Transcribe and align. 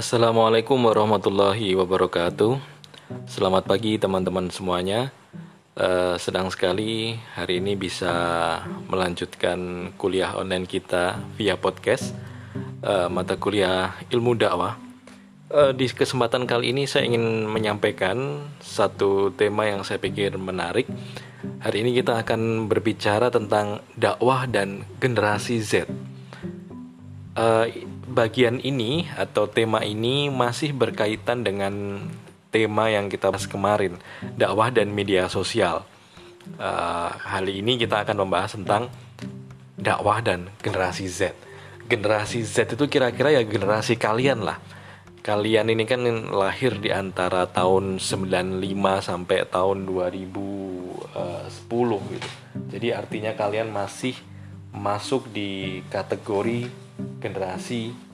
Assalamualaikum 0.00 0.80
warahmatullahi 0.80 1.76
wabarakatuh. 1.76 2.56
Selamat 3.28 3.68
pagi 3.68 4.00
teman-teman 4.00 4.48
semuanya. 4.48 5.12
Uh, 5.76 6.16
sedang 6.16 6.48
sekali 6.48 7.20
hari 7.36 7.60
ini 7.60 7.76
bisa 7.76 8.08
melanjutkan 8.88 9.92
kuliah 10.00 10.32
online 10.40 10.64
kita 10.64 11.20
via 11.36 11.60
podcast 11.60 12.16
uh, 12.80 13.12
mata 13.12 13.36
kuliah 13.36 13.92
ilmu 14.08 14.40
dakwah. 14.40 14.80
Uh, 15.52 15.76
di 15.76 15.84
kesempatan 15.92 16.48
kali 16.48 16.72
ini 16.72 16.88
saya 16.88 17.04
ingin 17.04 17.44
menyampaikan 17.44 18.48
satu 18.56 19.36
tema 19.36 19.68
yang 19.68 19.84
saya 19.84 20.00
pikir 20.00 20.32
menarik. 20.40 20.88
Hari 21.60 21.84
ini 21.84 21.92
kita 21.92 22.24
akan 22.24 22.72
berbicara 22.72 23.28
tentang 23.28 23.84
dakwah 24.00 24.48
dan 24.48 24.80
generasi 24.96 25.60
Z. 25.60 25.84
Uh, 27.36 27.89
bagian 28.20 28.60
ini 28.60 29.08
atau 29.16 29.48
tema 29.48 29.80
ini 29.80 30.28
masih 30.28 30.76
berkaitan 30.76 31.40
dengan 31.40 32.04
tema 32.52 32.92
yang 32.92 33.08
kita 33.08 33.32
bahas 33.32 33.48
kemarin, 33.48 33.96
dakwah 34.36 34.68
dan 34.68 34.92
media 34.92 35.24
sosial. 35.32 35.88
Uh, 36.60 37.08
ini 37.48 37.80
kita 37.80 38.04
akan 38.04 38.28
membahas 38.28 38.60
tentang 38.60 38.92
dakwah 39.72 40.20
dan 40.20 40.52
generasi 40.60 41.08
Z. 41.08 41.32
Generasi 41.88 42.44
Z 42.44 42.76
itu 42.76 42.84
kira-kira 42.92 43.32
ya 43.32 43.40
generasi 43.40 43.96
kalian 43.96 44.44
lah. 44.44 44.60
Kalian 45.24 45.72
ini 45.72 45.88
kan 45.88 46.04
lahir 46.28 46.76
di 46.76 46.92
antara 46.92 47.48
tahun 47.48 47.96
95 47.96 48.60
sampai 49.00 49.48
tahun 49.48 49.88
2010 49.88 51.08
gitu. 52.12 52.28
Jadi 52.68 52.88
artinya 52.92 53.32
kalian 53.32 53.72
masih 53.72 54.12
masuk 54.76 55.28
di 55.32 55.80
kategori 55.88 56.68
generasi 57.20 58.09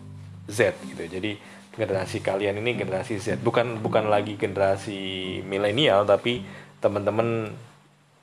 Z 0.47 0.79
gitu. 0.87 1.05
Jadi 1.07 1.37
generasi 1.77 2.25
kalian 2.25 2.63
ini 2.65 2.73
generasi 2.79 3.21
Z, 3.21 3.43
bukan 3.45 3.85
bukan 3.85 4.09
lagi 4.09 4.41
generasi 4.41 5.41
milenial 5.45 6.09
tapi 6.09 6.41
teman-teman 6.81 7.53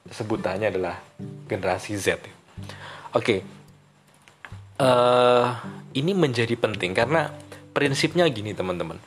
sebutannya 0.09 0.73
adalah 0.73 0.99
generasi 1.47 1.95
Z. 1.95 2.17
Oke. 2.17 2.25
Okay. 3.13 3.39
Uh, 4.73 4.83
eh, 4.83 5.47
ini 6.01 6.17
menjadi 6.17 6.57
penting 6.57 6.97
karena 6.97 7.29
prinsipnya 7.77 8.25
gini 8.29 8.57
teman-teman. 8.57 8.97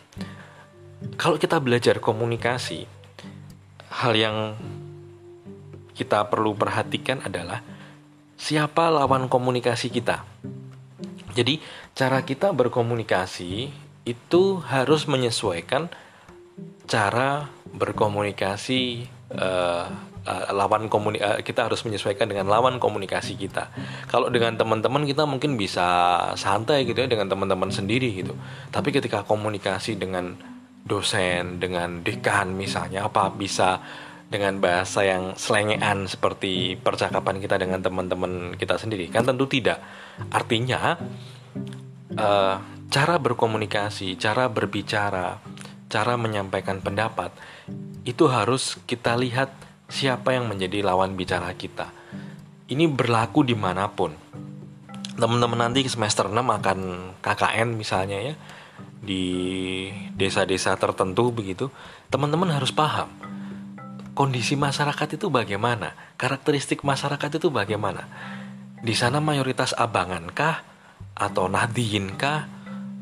Kalau 1.18 1.36
kita 1.36 1.58
belajar 1.58 1.98
komunikasi, 1.98 2.86
hal 3.90 4.12
yang 4.14 4.36
kita 5.96 6.28
perlu 6.28 6.52
perhatikan 6.52 7.24
adalah 7.24 7.64
siapa 8.36 8.92
lawan 8.92 9.32
komunikasi 9.32 9.88
kita. 9.88 10.22
Jadi, 11.32 11.60
cara 11.96 12.20
kita 12.22 12.52
berkomunikasi 12.52 13.72
itu 14.04 14.42
harus 14.60 15.08
menyesuaikan 15.08 15.88
cara 16.86 17.50
berkomunikasi 17.72 19.08
uh, 19.34 19.90
uh, 20.22 20.44
lawan 20.54 20.86
komuni 20.86 21.18
uh, 21.18 21.42
kita 21.42 21.66
harus 21.66 21.82
menyesuaikan 21.82 22.30
dengan 22.30 22.46
lawan 22.46 22.78
komunikasi 22.78 23.34
kita. 23.34 23.72
Kalau 24.06 24.30
dengan 24.30 24.54
teman-teman 24.54 25.02
kita 25.08 25.26
mungkin 25.26 25.58
bisa 25.58 25.82
santai 26.38 26.86
gitu 26.86 27.02
ya 27.02 27.08
dengan 27.10 27.26
teman-teman 27.26 27.74
sendiri 27.74 28.12
gitu. 28.12 28.38
Tapi 28.70 28.94
ketika 28.94 29.26
komunikasi 29.26 29.98
dengan 29.98 30.38
dosen, 30.86 31.58
dengan 31.58 32.06
dekan 32.06 32.54
misalnya 32.54 33.10
apa 33.10 33.34
bisa 33.34 33.82
dengan 34.30 34.58
bahasa 34.62 35.02
yang 35.02 35.34
selengean 35.34 36.06
seperti 36.06 36.78
percakapan 36.78 37.42
kita 37.42 37.58
dengan 37.58 37.82
teman-teman 37.82 38.58
kita 38.58 38.74
sendiri 38.78 39.06
kan 39.10 39.22
tentu 39.22 39.46
tidak 39.46 39.78
Artinya, 40.32 40.96
uh, 42.14 42.56
cara 42.86 43.14
berkomunikasi, 43.18 44.14
cara 44.14 44.46
berbicara, 44.46 45.42
cara 45.90 46.14
menyampaikan 46.14 46.78
pendapat 46.78 47.34
itu 48.06 48.30
harus 48.30 48.78
kita 48.86 49.18
lihat 49.18 49.50
siapa 49.90 50.34
yang 50.34 50.46
menjadi 50.46 50.86
lawan 50.86 51.18
bicara 51.18 51.50
kita. 51.58 51.90
Ini 52.70 52.86
berlaku 52.90 53.42
di 53.42 53.54
mana 53.58 53.90
pun. 53.90 54.14
Teman-teman 55.16 55.66
nanti 55.66 55.82
semester 55.86 56.30
6 56.30 56.34
akan 56.38 56.78
KKN 57.24 57.68
misalnya 57.74 58.18
ya 58.20 58.34
di 59.00 59.24
desa-desa 60.14 60.74
tertentu 60.76 61.30
begitu, 61.30 61.70
teman-teman 62.10 62.50
harus 62.50 62.74
paham 62.74 63.08
kondisi 64.16 64.56
masyarakat 64.56 65.20
itu 65.20 65.28
bagaimana, 65.28 65.92
karakteristik 66.16 66.82
masyarakat 66.82 67.36
itu 67.36 67.52
bagaimana 67.52 68.08
di 68.80 68.94
sana 68.96 69.18
mayoritas 69.18 69.72
abangan 69.76 70.30
kah 70.32 70.62
atau 71.16 71.48
Nadine 71.48 72.14
kah? 72.14 72.48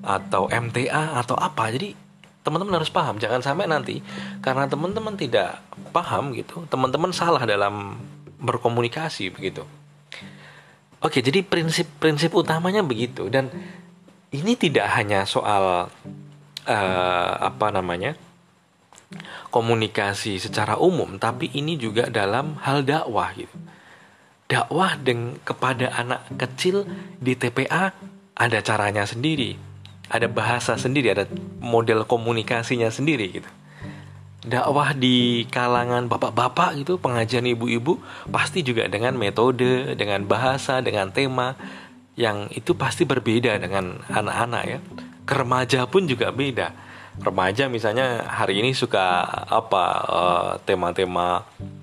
Atau 0.04 0.52
MTA 0.52 1.16
atau 1.16 1.32
apa? 1.34 1.72
Jadi 1.72 1.96
teman-teman 2.44 2.76
harus 2.76 2.92
paham. 2.92 3.16
Jangan 3.16 3.40
sampai 3.40 3.64
nanti 3.64 4.04
karena 4.44 4.68
teman-teman 4.68 5.16
tidak 5.16 5.64
paham 5.90 6.36
gitu 6.36 6.68
teman-teman 6.68 7.10
salah 7.10 7.42
dalam 7.48 7.96
berkomunikasi 8.38 9.32
begitu. 9.32 9.64
Oke 11.00 11.24
jadi 11.24 11.40
prinsip-prinsip 11.40 12.36
utamanya 12.36 12.84
begitu. 12.84 13.32
Dan 13.32 13.48
ini 14.34 14.52
tidak 14.60 14.92
hanya 14.92 15.24
soal 15.24 15.88
uh, 16.68 17.32
apa 17.40 17.66
namanya 17.72 18.18
komunikasi 19.52 20.42
secara 20.42 20.80
umum 20.80 21.20
tapi 21.22 21.52
ini 21.54 21.78
juga 21.78 22.10
dalam 22.10 22.58
hal 22.58 22.82
dakwah 22.82 23.30
gitu 23.36 23.54
dakwah 24.54 24.94
dengan 24.94 25.34
kepada 25.42 25.90
anak 25.98 26.30
kecil 26.38 26.86
di 27.18 27.34
TPA 27.34 27.90
ada 28.38 28.58
caranya 28.62 29.02
sendiri, 29.02 29.58
ada 30.06 30.30
bahasa 30.30 30.78
sendiri, 30.78 31.10
ada 31.10 31.26
model 31.58 32.06
komunikasinya 32.06 32.86
sendiri 32.86 33.42
gitu. 33.42 33.50
Dakwah 34.46 34.94
di 34.94 35.48
kalangan 35.50 36.06
bapak-bapak 36.06 36.78
gitu, 36.78 37.02
pengajian 37.02 37.50
ibu-ibu 37.50 37.98
pasti 38.30 38.62
juga 38.62 38.86
dengan 38.86 39.18
metode, 39.18 39.98
dengan 39.98 40.22
bahasa, 40.22 40.78
dengan 40.78 41.10
tema 41.10 41.58
yang 42.14 42.46
itu 42.54 42.78
pasti 42.78 43.02
berbeda 43.02 43.58
dengan 43.58 44.06
anak-anak 44.06 44.62
ya. 44.70 44.78
Keremaja 45.26 45.90
pun 45.90 46.06
juga 46.06 46.30
beda. 46.30 46.70
Remaja 47.18 47.66
misalnya 47.66 48.26
hari 48.26 48.62
ini 48.62 48.70
suka 48.76 49.24
apa 49.50 49.84
eh, 50.04 50.50
tema-tema 50.66 51.42
uh, 51.42 51.73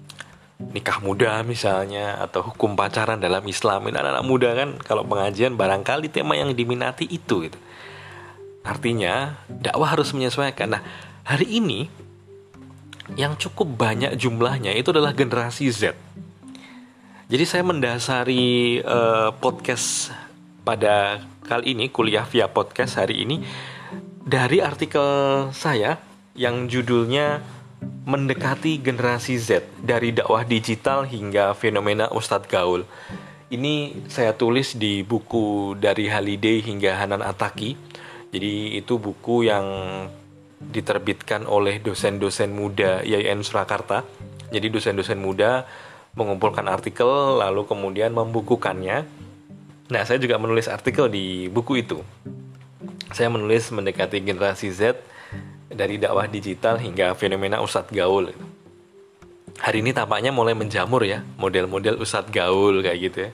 nikah 0.69 1.01
muda 1.01 1.41
misalnya 1.41 2.21
atau 2.21 2.45
hukum 2.53 2.77
pacaran 2.77 3.17
dalam 3.17 3.41
Islam 3.49 3.89
ini 3.89 3.97
anak-anak 3.97 4.25
muda 4.25 4.49
kan 4.53 4.69
kalau 4.85 5.01
pengajian 5.03 5.57
barangkali 5.57 6.13
tema 6.13 6.37
yang 6.37 6.53
diminati 6.53 7.09
itu 7.09 7.49
gitu. 7.49 7.57
Artinya 8.61 9.41
dakwah 9.49 9.97
harus 9.97 10.13
menyesuaikan. 10.13 10.77
Nah, 10.77 10.81
hari 11.25 11.49
ini 11.49 11.89
yang 13.17 13.35
cukup 13.35 13.67
banyak 13.67 14.13
jumlahnya 14.15 14.77
itu 14.77 14.93
adalah 14.93 15.11
generasi 15.11 15.67
Z. 15.73 15.97
Jadi 17.31 17.43
saya 17.47 17.63
mendasari 17.65 18.83
uh, 18.83 19.33
podcast 19.39 20.13
pada 20.61 21.25
kali 21.47 21.73
ini 21.73 21.89
kuliah 21.89 22.27
via 22.27 22.45
podcast 22.47 23.01
hari 23.01 23.25
ini 23.25 23.41
dari 24.21 24.61
artikel 24.61 25.49
saya 25.55 25.97
yang 26.37 26.69
judulnya 26.69 27.41
mendekati 27.81 28.81
generasi 28.81 29.37
Z 29.37 29.65
dari 29.81 30.13
dakwah 30.13 30.41
digital 30.45 31.05
hingga 31.05 31.53
fenomena 31.53 32.09
Ustadz 32.09 32.49
Gaul. 32.49 32.85
Ini 33.51 34.07
saya 34.07 34.31
tulis 34.33 34.79
di 34.79 35.03
buku 35.03 35.75
dari 35.75 36.07
Haliday 36.07 36.63
hingga 36.63 36.97
Hanan 36.97 37.19
Ataki. 37.19 37.75
Jadi 38.31 38.79
itu 38.79 38.95
buku 38.95 39.43
yang 39.43 39.67
diterbitkan 40.61 41.43
oleh 41.49 41.81
dosen-dosen 41.83 42.53
muda 42.55 43.03
IAIN 43.03 43.43
Surakarta. 43.43 44.07
Jadi 44.53 44.71
dosen-dosen 44.71 45.19
muda 45.19 45.67
mengumpulkan 46.15 46.67
artikel 46.71 47.41
lalu 47.43 47.67
kemudian 47.67 48.15
membukukannya. 48.15 49.03
Nah, 49.91 50.01
saya 50.07 50.15
juga 50.23 50.39
menulis 50.39 50.71
artikel 50.71 51.11
di 51.11 51.51
buku 51.51 51.83
itu. 51.83 51.99
Saya 53.11 53.27
menulis 53.27 53.67
mendekati 53.75 54.23
generasi 54.23 54.71
Z 54.71 54.95
dari 55.81 55.97
dakwah 55.97 56.29
digital 56.29 56.77
hingga 56.77 57.17
fenomena 57.17 57.57
Ustadz 57.57 57.89
Gaul. 57.89 58.29
Hari 59.57 59.81
ini 59.81 59.89
tampaknya 59.97 60.29
mulai 60.29 60.53
menjamur 60.53 61.01
ya 61.01 61.25
model-model 61.41 61.97
Ustadz 61.97 62.29
Gaul 62.29 62.85
kayak 62.85 62.99
gitu 63.01 63.17
ya. 63.25 63.31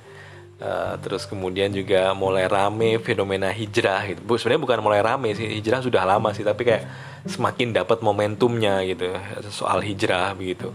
Uh, 0.58 0.98
terus 1.06 1.30
kemudian 1.30 1.70
juga 1.70 2.18
mulai 2.18 2.50
rame 2.50 2.98
fenomena 3.04 3.54
hijrah 3.54 4.10
gitu. 4.10 4.26
Bu, 4.26 4.42
sebenarnya 4.42 4.64
bukan 4.64 4.80
mulai 4.82 5.06
rame 5.06 5.30
sih, 5.38 5.46
hijrah 5.46 5.86
sudah 5.86 6.02
lama 6.02 6.34
sih, 6.34 6.42
tapi 6.42 6.66
kayak 6.66 6.90
semakin 7.30 7.78
dapat 7.78 8.02
momentumnya 8.02 8.82
gitu 8.90 9.14
soal 9.54 9.86
hijrah 9.86 10.34
begitu. 10.34 10.74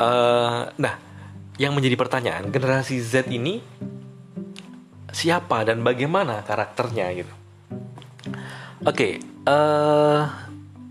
Uh, 0.00 0.64
nah, 0.80 0.96
yang 1.60 1.76
menjadi 1.76 1.92
pertanyaan 2.00 2.48
generasi 2.48 2.96
Z 3.04 3.28
ini 3.28 3.60
siapa 5.12 5.60
dan 5.68 5.84
bagaimana 5.84 6.40
karakternya 6.40 7.12
gitu. 7.20 7.34
Oke, 8.80 8.96
okay, 8.96 9.12
uh, 9.44 9.52
eh, 9.52 10.49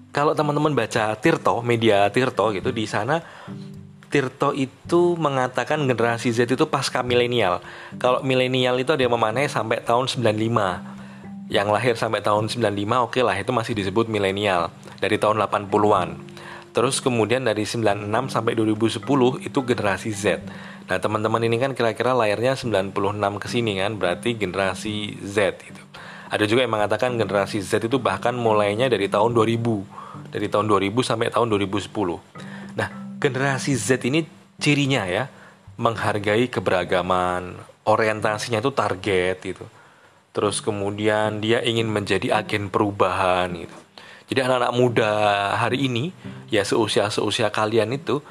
kalau 0.10 0.34
teman-teman 0.34 0.74
baca 0.74 1.14
Tirto, 1.18 1.62
media 1.62 2.10
Tirto 2.10 2.50
gitu 2.50 2.74
di 2.74 2.90
sana 2.90 3.22
Tirto 4.10 4.58
itu 4.58 5.14
mengatakan 5.22 5.86
generasi 5.86 6.34
Z 6.34 6.50
itu 6.50 6.66
pasca 6.66 7.06
milenial. 7.06 7.62
Kalau 8.02 8.26
milenial 8.26 8.82
itu 8.82 8.90
ada 8.90 9.06
yang 9.06 9.14
memanai 9.14 9.46
sampai 9.46 9.86
tahun 9.86 10.10
95. 10.10 10.34
Yang 11.50 11.68
lahir 11.70 11.94
sampai 11.94 12.22
tahun 12.26 12.50
95 12.50 12.66
oke 13.06 13.14
okay 13.14 13.22
lah 13.22 13.38
itu 13.38 13.54
masih 13.54 13.78
disebut 13.78 14.10
milenial 14.10 14.74
dari 14.98 15.22
tahun 15.22 15.38
80-an. 15.46 16.18
Terus 16.74 17.02
kemudian 17.02 17.46
dari 17.46 17.66
96 17.70 18.34
sampai 18.34 18.54
2010 18.58 19.46
itu 19.46 19.60
generasi 19.62 20.10
Z. 20.10 20.42
Nah, 20.90 20.98
teman-teman 20.98 21.42
ini 21.46 21.62
kan 21.62 21.78
kira-kira 21.78 22.18
layarnya 22.18 22.58
96 22.58 23.38
ke 23.38 23.48
sini 23.50 23.78
kan, 23.78 23.94
berarti 23.98 24.34
generasi 24.38 25.22
Z 25.22 25.62
itu. 25.70 25.82
Ada 26.30 26.46
juga 26.46 26.66
yang 26.66 26.74
mengatakan 26.74 27.18
generasi 27.18 27.62
Z 27.62 27.90
itu 27.90 27.98
bahkan 27.98 28.34
mulainya 28.34 28.90
dari 28.90 29.10
tahun 29.10 29.34
2000. 29.34 29.99
Dari 30.30 30.48
tahun 30.50 30.70
2000 30.70 30.94
sampai 31.06 31.30
tahun 31.30 31.50
2010. 31.54 31.90
Nah, 32.78 32.88
generasi 33.18 33.74
Z 33.76 34.04
ini 34.06 34.26
cirinya 34.60 35.08
ya 35.08 35.32
menghargai 35.80 36.52
keberagaman, 36.52 37.56
orientasinya 37.88 38.60
itu 38.60 38.72
target 38.76 39.38
gitu 39.42 39.66
terus 40.30 40.62
kemudian 40.62 41.42
dia 41.42 41.60
ingin 41.66 41.90
menjadi 41.90 42.40
agen 42.40 42.70
perubahan 42.70 43.50
gitu. 43.60 43.78
Jadi 44.30 44.40
anak-anak 44.46 44.74
muda 44.78 45.12
hari 45.58 45.90
ini 45.90 46.14
ya 46.54 46.62
seusia 46.62 47.10
seusia 47.10 47.50
kalian 47.50 47.98
itu 47.98 48.22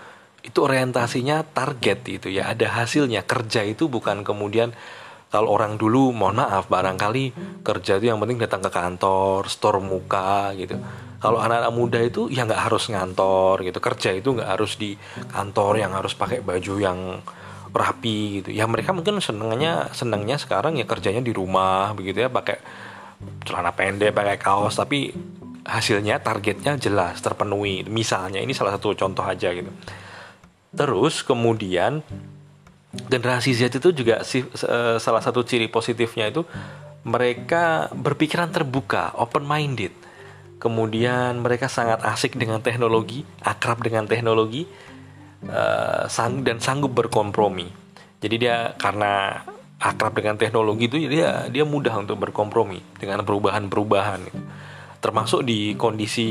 itu 0.46 0.58
orientasinya 0.62 1.42
target 1.42 1.98
itu 2.06 2.28
ya 2.30 2.54
ada 2.54 2.70
hasilnya 2.70 3.26
kerja 3.26 3.66
itu 3.66 3.90
bukan 3.90 4.22
kemudian 4.22 4.70
kalau 5.28 5.50
orang 5.50 5.75
dulu 5.75 6.14
mohon 6.14 6.38
maaf 6.38 6.70
barangkali 6.70 7.34
kerja 7.66 7.98
itu 7.98 8.08
yang 8.08 8.22
penting 8.22 8.38
datang 8.38 8.62
ke 8.62 8.70
kantor 8.70 9.50
store 9.50 9.82
muka 9.82 10.54
gitu 10.54 10.78
kalau 11.18 11.42
anak-anak 11.42 11.72
muda 11.74 11.98
itu 11.98 12.30
ya 12.30 12.46
nggak 12.46 12.70
harus 12.70 12.86
ngantor 12.90 13.66
gitu. 13.66 13.78
Kerja 13.82 14.10
itu 14.14 14.38
nggak 14.38 14.50
harus 14.54 14.78
di 14.78 14.94
kantor 15.34 15.82
yang 15.82 15.92
harus 15.98 16.14
pakai 16.14 16.38
baju 16.42 16.74
yang 16.78 17.18
rapi 17.74 18.42
gitu. 18.42 18.54
Ya 18.54 18.64
mereka 18.70 18.94
mungkin 18.94 19.18
senangnya 19.18 19.90
senangnya 19.90 20.38
sekarang 20.38 20.78
ya 20.78 20.86
kerjanya 20.86 21.20
di 21.20 21.34
rumah 21.34 21.90
begitu 21.98 22.22
ya 22.22 22.30
pakai 22.30 22.62
celana 23.42 23.74
pendek 23.74 24.14
pakai 24.14 24.38
kaos 24.38 24.78
tapi 24.78 25.10
hasilnya 25.66 26.22
targetnya 26.22 26.78
jelas 26.78 27.18
terpenuhi. 27.18 27.82
Misalnya 27.90 28.38
ini 28.38 28.54
salah 28.54 28.78
satu 28.78 28.94
contoh 28.94 29.26
aja 29.26 29.50
gitu. 29.50 29.74
Terus 30.70 31.26
kemudian 31.26 31.98
generasi 32.94 33.52
Z 33.58 33.74
itu 33.74 33.90
juga 33.90 34.22
si, 34.22 34.46
salah 35.02 35.20
satu 35.20 35.42
ciri 35.42 35.66
positifnya 35.66 36.30
itu 36.30 36.46
mereka 37.02 37.90
berpikiran 37.90 38.54
terbuka 38.54 39.18
open 39.18 39.44
minded 39.44 39.92
kemudian 40.58 41.40
mereka 41.40 41.70
sangat 41.70 42.02
asik 42.02 42.34
dengan 42.34 42.58
teknologi 42.62 43.22
akrab 43.43 43.82
dengan 43.82 44.06
teknologi 44.06 44.66
sang 46.10 46.43
dan 46.43 46.58
sanggup 46.58 46.99
berkompromi. 46.99 47.70
Jadi 48.19 48.37
dia 48.43 48.75
karena 48.75 49.38
akrab 49.78 50.10
dengan 50.19 50.34
teknologi 50.34 50.90
itu 50.90 50.99
dia 51.06 51.46
dia 51.46 51.62
mudah 51.62 51.94
untuk 52.02 52.19
berkompromi 52.19 52.82
dengan 52.99 53.22
perubahan-perubahan. 53.22 54.26
Termasuk 54.99 55.46
di 55.46 55.78
kondisi 55.78 56.26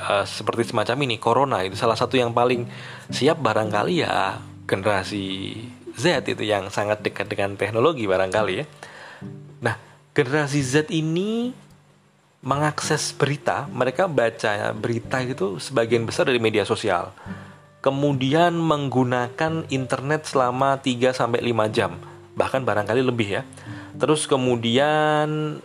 uh, 0.00 0.24
seperti 0.24 0.72
semacam 0.72 0.96
ini 1.04 1.20
corona 1.20 1.60
itu 1.60 1.76
salah 1.76 1.92
satu 1.92 2.16
yang 2.16 2.32
paling 2.32 2.64
siap 3.12 3.44
barangkali 3.44 4.00
ya 4.00 4.40
generasi 4.64 5.52
Z 5.92 6.24
itu 6.24 6.40
yang 6.40 6.72
sangat 6.72 7.04
dekat 7.04 7.28
dengan 7.28 7.60
teknologi 7.60 8.08
barangkali 8.08 8.54
ya. 8.56 8.64
Nah, 9.60 9.76
generasi 10.16 10.64
Z 10.64 10.88
ini 10.88 11.52
mengakses 12.42 13.14
berita, 13.14 13.70
mereka 13.70 14.10
baca 14.10 14.74
berita 14.74 15.22
itu 15.22 15.62
sebagian 15.62 16.02
besar 16.04 16.26
dari 16.26 16.42
media 16.42 16.66
sosial 16.66 17.14
kemudian 17.82 18.54
menggunakan 18.54 19.66
internet 19.68 20.30
selama 20.30 20.78
3 20.78 21.12
sampai 21.12 21.42
5 21.42 21.68
jam, 21.74 21.98
bahkan 22.38 22.62
barangkali 22.62 23.02
lebih 23.02 23.28
ya. 23.28 23.42
Terus 23.98 24.30
kemudian 24.30 25.58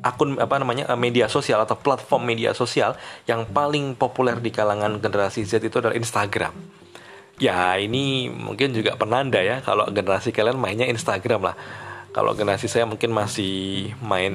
akun 0.00 0.38
apa 0.38 0.56
namanya 0.62 0.86
eh, 0.86 0.96
media 0.96 1.26
sosial 1.26 1.66
atau 1.66 1.74
platform 1.74 2.22
media 2.24 2.54
sosial 2.54 2.94
yang 3.26 3.44
paling 3.50 3.98
populer 3.98 4.38
di 4.38 4.54
kalangan 4.54 5.02
generasi 5.02 5.42
Z 5.44 5.60
itu 5.60 5.76
adalah 5.82 5.98
Instagram. 5.98 6.54
Ya, 7.40 7.74
ini 7.80 8.30
mungkin 8.30 8.70
juga 8.70 8.94
penanda 8.94 9.42
ya 9.42 9.64
kalau 9.64 9.90
generasi 9.90 10.30
kalian 10.30 10.60
mainnya 10.60 10.86
Instagram 10.86 11.50
lah 11.50 11.56
kalau 12.10 12.34
generasi 12.34 12.66
saya 12.66 12.90
mungkin 12.90 13.14
masih 13.14 13.94
main 14.02 14.34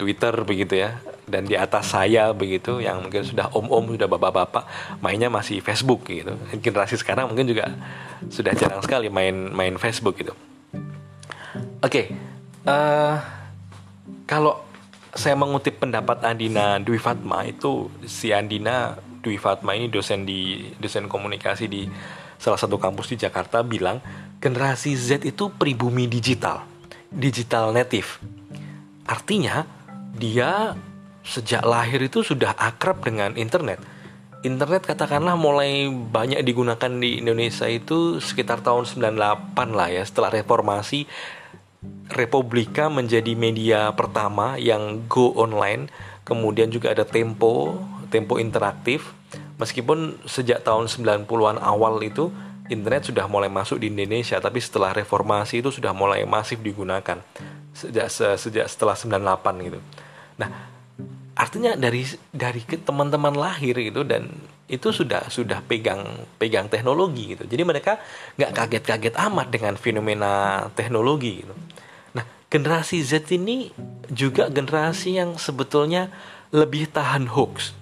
Twitter 0.00 0.32
begitu 0.48 0.80
ya. 0.80 0.96
Dan 1.28 1.44
di 1.44 1.54
atas 1.54 1.92
saya 1.92 2.32
begitu 2.32 2.80
yang 2.80 3.04
mungkin 3.04 3.22
sudah 3.22 3.52
om-om 3.52 3.94
sudah 3.94 4.08
bapak-bapak 4.08 4.64
mainnya 5.04 5.28
masih 5.28 5.60
Facebook 5.60 6.08
gitu. 6.08 6.32
Generasi 6.64 6.96
sekarang 6.96 7.28
mungkin 7.28 7.52
juga 7.52 7.68
sudah 8.32 8.56
jarang 8.56 8.80
sekali 8.80 9.12
main 9.12 9.52
main 9.52 9.76
Facebook 9.76 10.16
gitu. 10.18 10.32
Oke 11.82 11.84
okay, 11.84 12.06
uh, 12.64 12.72
eh, 12.72 13.16
kalau 14.24 14.64
saya 15.12 15.36
mengutip 15.36 15.76
pendapat 15.76 16.24
Andina 16.24 16.80
Dwi 16.80 16.96
Fatma 16.96 17.44
itu 17.44 17.92
si 18.08 18.32
Andina 18.32 18.96
Dwi 19.20 19.36
Fatma 19.36 19.76
ini 19.76 19.92
dosen 19.92 20.24
di 20.24 20.72
dosen 20.80 21.12
komunikasi 21.12 21.68
di 21.68 21.84
salah 22.40 22.56
satu 22.56 22.80
kampus 22.80 23.12
di 23.12 23.16
Jakarta 23.20 23.60
bilang 23.60 24.00
generasi 24.40 24.96
Z 24.96 25.28
itu 25.28 25.52
pribumi 25.52 26.08
digital 26.08 26.71
digital 27.12 27.70
native. 27.70 28.18
Artinya, 29.04 29.68
dia 30.16 30.76
sejak 31.22 31.62
lahir 31.62 32.02
itu 32.02 32.26
sudah 32.26 32.52
akrab 32.58 33.04
dengan 33.06 33.38
internet. 33.38 33.78
Internet 34.42 34.82
katakanlah 34.82 35.38
mulai 35.38 35.86
banyak 35.86 36.42
digunakan 36.42 36.90
di 36.98 37.22
Indonesia 37.22 37.70
itu 37.70 38.18
sekitar 38.18 38.58
tahun 38.58 38.90
98 38.90 39.54
lah 39.70 39.86
ya 39.86 40.02
setelah 40.02 40.34
reformasi 40.34 41.06
Republika 42.10 42.90
menjadi 42.90 43.38
media 43.38 43.94
pertama 43.94 44.58
yang 44.58 45.06
go 45.06 45.30
online 45.38 45.86
kemudian 46.26 46.74
juga 46.74 46.90
ada 46.90 47.06
Tempo 47.06 47.78
Tempo 48.10 48.42
interaktif 48.42 49.14
meskipun 49.62 50.18
sejak 50.26 50.66
tahun 50.66 50.90
90-an 50.90 51.62
awal 51.62 52.02
itu 52.02 52.34
internet 52.72 53.12
sudah 53.12 53.28
mulai 53.28 53.52
masuk 53.52 53.78
di 53.78 53.92
Indonesia 53.92 54.40
tapi 54.40 54.58
setelah 54.58 54.96
reformasi 54.96 55.60
itu 55.60 55.70
sudah 55.70 55.92
mulai 55.92 56.24
masif 56.24 56.58
digunakan 56.64 57.20
sejak 57.72 58.08
sejak 58.40 58.66
setelah 58.68 58.96
98 58.96 59.68
gitu. 59.68 59.78
Nah, 60.40 60.48
artinya 61.32 61.72
dari 61.76 62.04
dari 62.32 62.60
teman-teman 62.64 63.32
lahir 63.32 63.76
gitu 63.76 64.04
dan 64.04 64.28
itu 64.72 64.88
sudah 64.88 65.28
sudah 65.28 65.60
pegang 65.64 66.24
pegang 66.40 66.68
teknologi 66.72 67.36
gitu. 67.36 67.44
Jadi 67.44 67.62
mereka 67.64 68.00
nggak 68.40 68.52
kaget-kaget 68.56 69.14
amat 69.28 69.52
dengan 69.52 69.76
fenomena 69.76 70.64
teknologi 70.72 71.44
gitu. 71.44 71.54
Nah, 72.16 72.24
generasi 72.48 73.04
Z 73.04 73.28
ini 73.32 73.68
juga 74.08 74.48
generasi 74.48 75.20
yang 75.20 75.36
sebetulnya 75.36 76.08
lebih 76.52 76.88
tahan 76.88 77.28
hoax. 77.32 77.76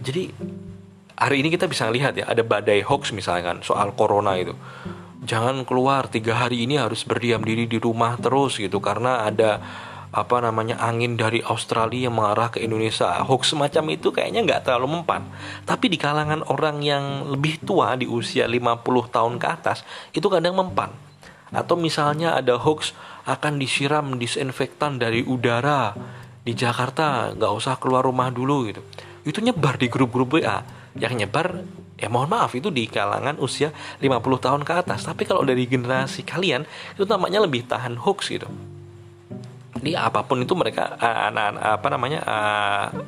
Jadi 0.00 0.32
hari 1.20 1.44
ini 1.44 1.52
kita 1.52 1.68
bisa 1.68 1.92
lihat 1.92 2.16
ya 2.16 2.24
ada 2.24 2.40
badai 2.40 2.80
hoax 2.80 3.12
misalkan 3.12 3.60
soal 3.60 3.92
corona 3.92 4.40
itu. 4.40 4.56
Jangan 5.20 5.68
keluar 5.68 6.08
tiga 6.08 6.40
hari 6.40 6.64
ini 6.64 6.80
harus 6.80 7.04
berdiam 7.04 7.44
diri 7.44 7.68
di 7.68 7.76
rumah 7.76 8.16
terus 8.16 8.56
gitu 8.56 8.80
karena 8.80 9.28
ada 9.28 9.60
apa 10.10 10.42
namanya 10.42 10.80
angin 10.82 11.14
dari 11.14 11.38
Australia 11.44 12.08
yang 12.08 12.16
mengarah 12.16 12.48
ke 12.48 12.64
Indonesia. 12.64 13.20
Hoax 13.20 13.52
semacam 13.52 13.84
itu 13.94 14.10
kayaknya 14.10 14.42
nggak 14.42 14.60
terlalu 14.66 14.98
mempan. 14.98 15.28
Tapi 15.68 15.92
di 15.92 16.00
kalangan 16.00 16.40
orang 16.48 16.80
yang 16.80 17.28
lebih 17.28 17.62
tua 17.62 17.94
di 18.00 18.08
usia 18.08 18.48
50 18.48 18.80
tahun 19.12 19.36
ke 19.36 19.46
atas 19.46 19.84
itu 20.16 20.26
kadang 20.26 20.56
mempan. 20.56 20.90
Atau 21.52 21.76
misalnya 21.76 22.40
ada 22.40 22.56
hoax 22.56 22.96
akan 23.28 23.60
disiram 23.60 24.16
disinfektan 24.16 24.96
dari 24.96 25.20
udara 25.22 25.92
di 26.40 26.56
Jakarta 26.56 27.36
nggak 27.36 27.52
usah 27.52 27.76
keluar 27.76 28.02
rumah 28.08 28.32
dulu 28.32 28.72
gitu. 28.72 28.82
Itu 29.22 29.44
nyebar 29.44 29.76
di 29.76 29.86
grup-grup 29.92 30.40
WA 30.40 30.79
yang 30.98 31.14
nyebar 31.14 31.62
ya 32.00 32.08
mohon 32.08 32.32
maaf 32.32 32.56
itu 32.56 32.72
di 32.72 32.88
kalangan 32.88 33.36
usia 33.38 33.70
50 34.00 34.10
tahun 34.40 34.62
ke 34.64 34.72
atas. 34.82 35.04
Tapi 35.04 35.28
kalau 35.28 35.44
dari 35.44 35.68
generasi 35.68 36.24
kalian 36.24 36.66
itu 36.96 37.04
namanya 37.06 37.44
lebih 37.44 37.68
tahan 37.68 37.94
hoax 38.00 38.32
gitu. 38.32 38.48
Jadi 39.80 39.96
apa 39.96 40.26
pun 40.26 40.42
itu 40.44 40.52
mereka 40.52 40.98
anak-anak 41.00 41.62
apa 41.62 41.88
namanya 41.88 42.20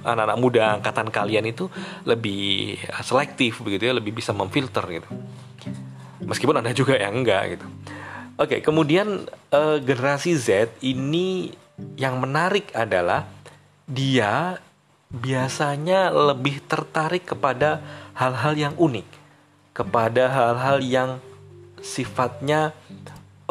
anak-anak 0.09 0.39
muda 0.41 0.63
angkatan 0.81 1.13
kalian 1.13 1.45
itu 1.51 1.69
lebih 2.09 2.81
selektif 3.05 3.61
begitu 3.61 3.91
ya 3.91 3.95
lebih 3.97 4.17
bisa 4.17 4.33
memfilter 4.33 4.85
gitu. 4.89 5.09
Meskipun 6.23 6.63
ada 6.63 6.73
juga 6.73 6.97
yang 6.97 7.21
enggak 7.21 7.59
gitu. 7.59 7.67
Oke 8.41 8.65
kemudian 8.65 9.29
generasi 9.85 10.33
Z 10.39 10.81
ini 10.81 11.53
yang 12.01 12.17
menarik 12.21 12.73
adalah 12.73 13.29
dia 13.85 14.57
biasanya 15.13 16.09
lebih 16.09 16.65
tertarik 16.65 17.29
kepada 17.29 17.85
hal-hal 18.17 18.57
yang 18.57 18.75
unik, 18.81 19.09
kepada 19.77 20.33
hal-hal 20.33 20.81
yang 20.81 21.11
sifatnya 21.85 22.73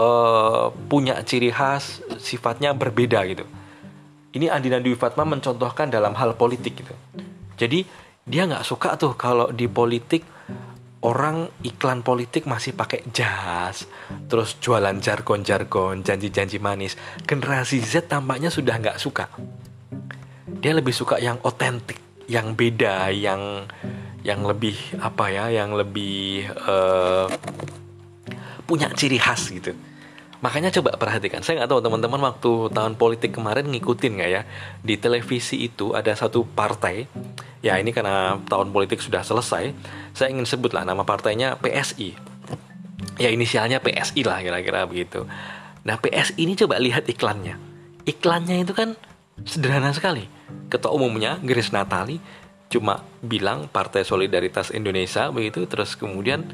uh, 0.01 0.73
punya 0.89 1.21
ciri 1.21 1.53
khas, 1.53 2.01
sifatnya 2.17 2.73
berbeda 2.73 3.21
gitu. 3.29 3.45
Ini 4.31 4.49
Andina 4.49 4.81
Dwi 4.81 4.97
Fatma 4.97 5.27
mencontohkan 5.27 5.91
dalam 5.93 6.17
hal 6.17 6.33
politik 6.33 6.81
gitu. 6.81 6.95
Jadi 7.59 7.85
dia 8.25 8.47
nggak 8.49 8.65
suka 8.65 8.97
tuh 8.97 9.13
kalau 9.13 9.53
di 9.53 9.67
politik 9.69 10.25
orang 11.01 11.49
iklan 11.65 12.05
politik 12.05 12.45
masih 12.45 12.77
pakai 12.77 13.05
jas, 13.11 13.89
terus 14.29 14.57
jualan 14.61 14.97
jargon-jargon, 15.01 16.05
janji-janji 16.05 16.61
manis. 16.61 16.97
Generasi 17.25 17.81
Z 17.81 18.09
tampaknya 18.09 18.49
sudah 18.53 18.77
nggak 18.77 18.97
suka. 19.01 19.25
Dia 20.59 20.75
lebih 20.75 20.91
suka 20.91 21.21
yang 21.21 21.39
otentik, 21.45 22.01
yang 22.27 22.57
beda, 22.57 23.13
yang 23.13 23.69
yang 24.21 24.43
lebih 24.45 24.75
apa 24.99 25.31
ya, 25.31 25.45
yang 25.49 25.73
lebih 25.73 26.51
uh, 26.67 27.31
punya 28.67 28.91
ciri 28.91 29.17
khas 29.17 29.47
gitu. 29.49 29.71
Makanya 30.41 30.73
coba 30.73 30.97
perhatikan. 30.97 31.45
Saya 31.45 31.63
nggak 31.63 31.69
tahu 31.69 31.81
teman-teman 31.85 32.21
waktu 32.27 32.51
tahun 32.73 32.97
politik 32.97 33.37
kemarin 33.37 33.69
ngikutin 33.69 34.11
nggak 34.17 34.31
ya 34.33 34.41
di 34.81 34.97
televisi 34.97 35.69
itu 35.69 35.93
ada 35.93 36.11
satu 36.17 36.43
partai 36.43 37.05
ya 37.61 37.77
ini 37.77 37.93
karena 37.93 38.41
tahun 38.49 38.73
politik 38.73 38.99
sudah 38.99 39.21
selesai 39.21 39.71
saya 40.17 40.27
ingin 40.33 40.49
sebutlah 40.49 40.81
nama 40.81 41.05
partainya 41.05 41.55
PSI 41.61 42.17
ya 43.21 43.29
inisialnya 43.29 43.79
PSI 43.79 44.25
lah 44.25 44.41
kira-kira 44.41 44.89
begitu 44.89 45.29
nah 45.85 45.97
PSI 46.01 46.41
ini 46.41 46.57
coba 46.57 46.81
lihat 46.81 47.05
iklannya 47.05 47.55
iklannya 48.09 48.65
itu 48.65 48.73
kan 48.73 48.97
sederhana 49.45 49.91
sekali. 49.95 50.27
Ketua 50.71 50.91
umumnya 50.95 51.39
Grace 51.41 51.71
Natali 51.71 52.19
cuma 52.71 53.03
bilang 53.19 53.67
Partai 53.67 54.07
Solidaritas 54.07 54.71
Indonesia 54.71 55.27
begitu. 55.29 55.67
Terus 55.67 55.99
kemudian 55.99 56.47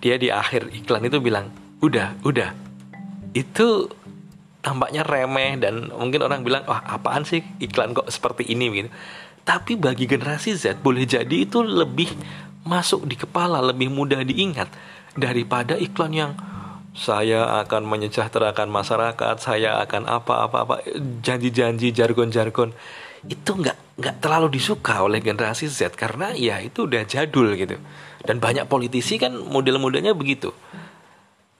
dia 0.00 0.20
di 0.20 0.28
akhir 0.28 0.70
iklan 0.72 1.08
itu 1.08 1.18
bilang 1.20 1.50
udah 1.80 2.20
udah. 2.22 2.52
Itu 3.32 3.90
tampaknya 4.60 5.06
remeh 5.06 5.62
dan 5.62 5.94
mungkin 5.94 6.26
orang 6.26 6.42
bilang 6.42 6.66
wah 6.66 6.82
apaan 6.84 7.22
sih 7.22 7.44
iklan 7.62 7.94
kok 7.94 8.08
seperti 8.10 8.48
ini? 8.50 8.66
Begitu. 8.68 8.90
Tapi 9.46 9.78
bagi 9.78 10.10
generasi 10.10 10.58
Z 10.58 10.82
boleh 10.82 11.06
jadi 11.06 11.46
itu 11.46 11.62
lebih 11.62 12.10
masuk 12.66 13.06
di 13.06 13.14
kepala, 13.14 13.62
lebih 13.62 13.94
mudah 13.94 14.26
diingat 14.26 14.66
daripada 15.14 15.78
iklan 15.78 16.12
yang 16.12 16.32
saya 16.96 17.60
akan 17.60 17.84
menyejahterakan 17.84 18.72
masyarakat, 18.72 19.36
saya 19.36 19.76
akan 19.84 20.08
apa-apa-apa 20.08 20.80
janji-janji 21.20 21.92
jargon-jargon. 21.92 22.72
Itu 23.28 23.60
nggak 23.60 24.00
nggak 24.00 24.16
terlalu 24.24 24.56
disuka 24.56 25.04
oleh 25.04 25.20
generasi 25.20 25.68
Z 25.68 25.92
karena 25.92 26.32
ya 26.32 26.56
itu 26.64 26.88
udah 26.88 27.04
jadul 27.04 27.52
gitu. 27.52 27.76
Dan 28.24 28.40
banyak 28.40 28.64
politisi 28.64 29.20
kan 29.20 29.36
model-modelnya 29.36 30.16
begitu. 30.16 30.56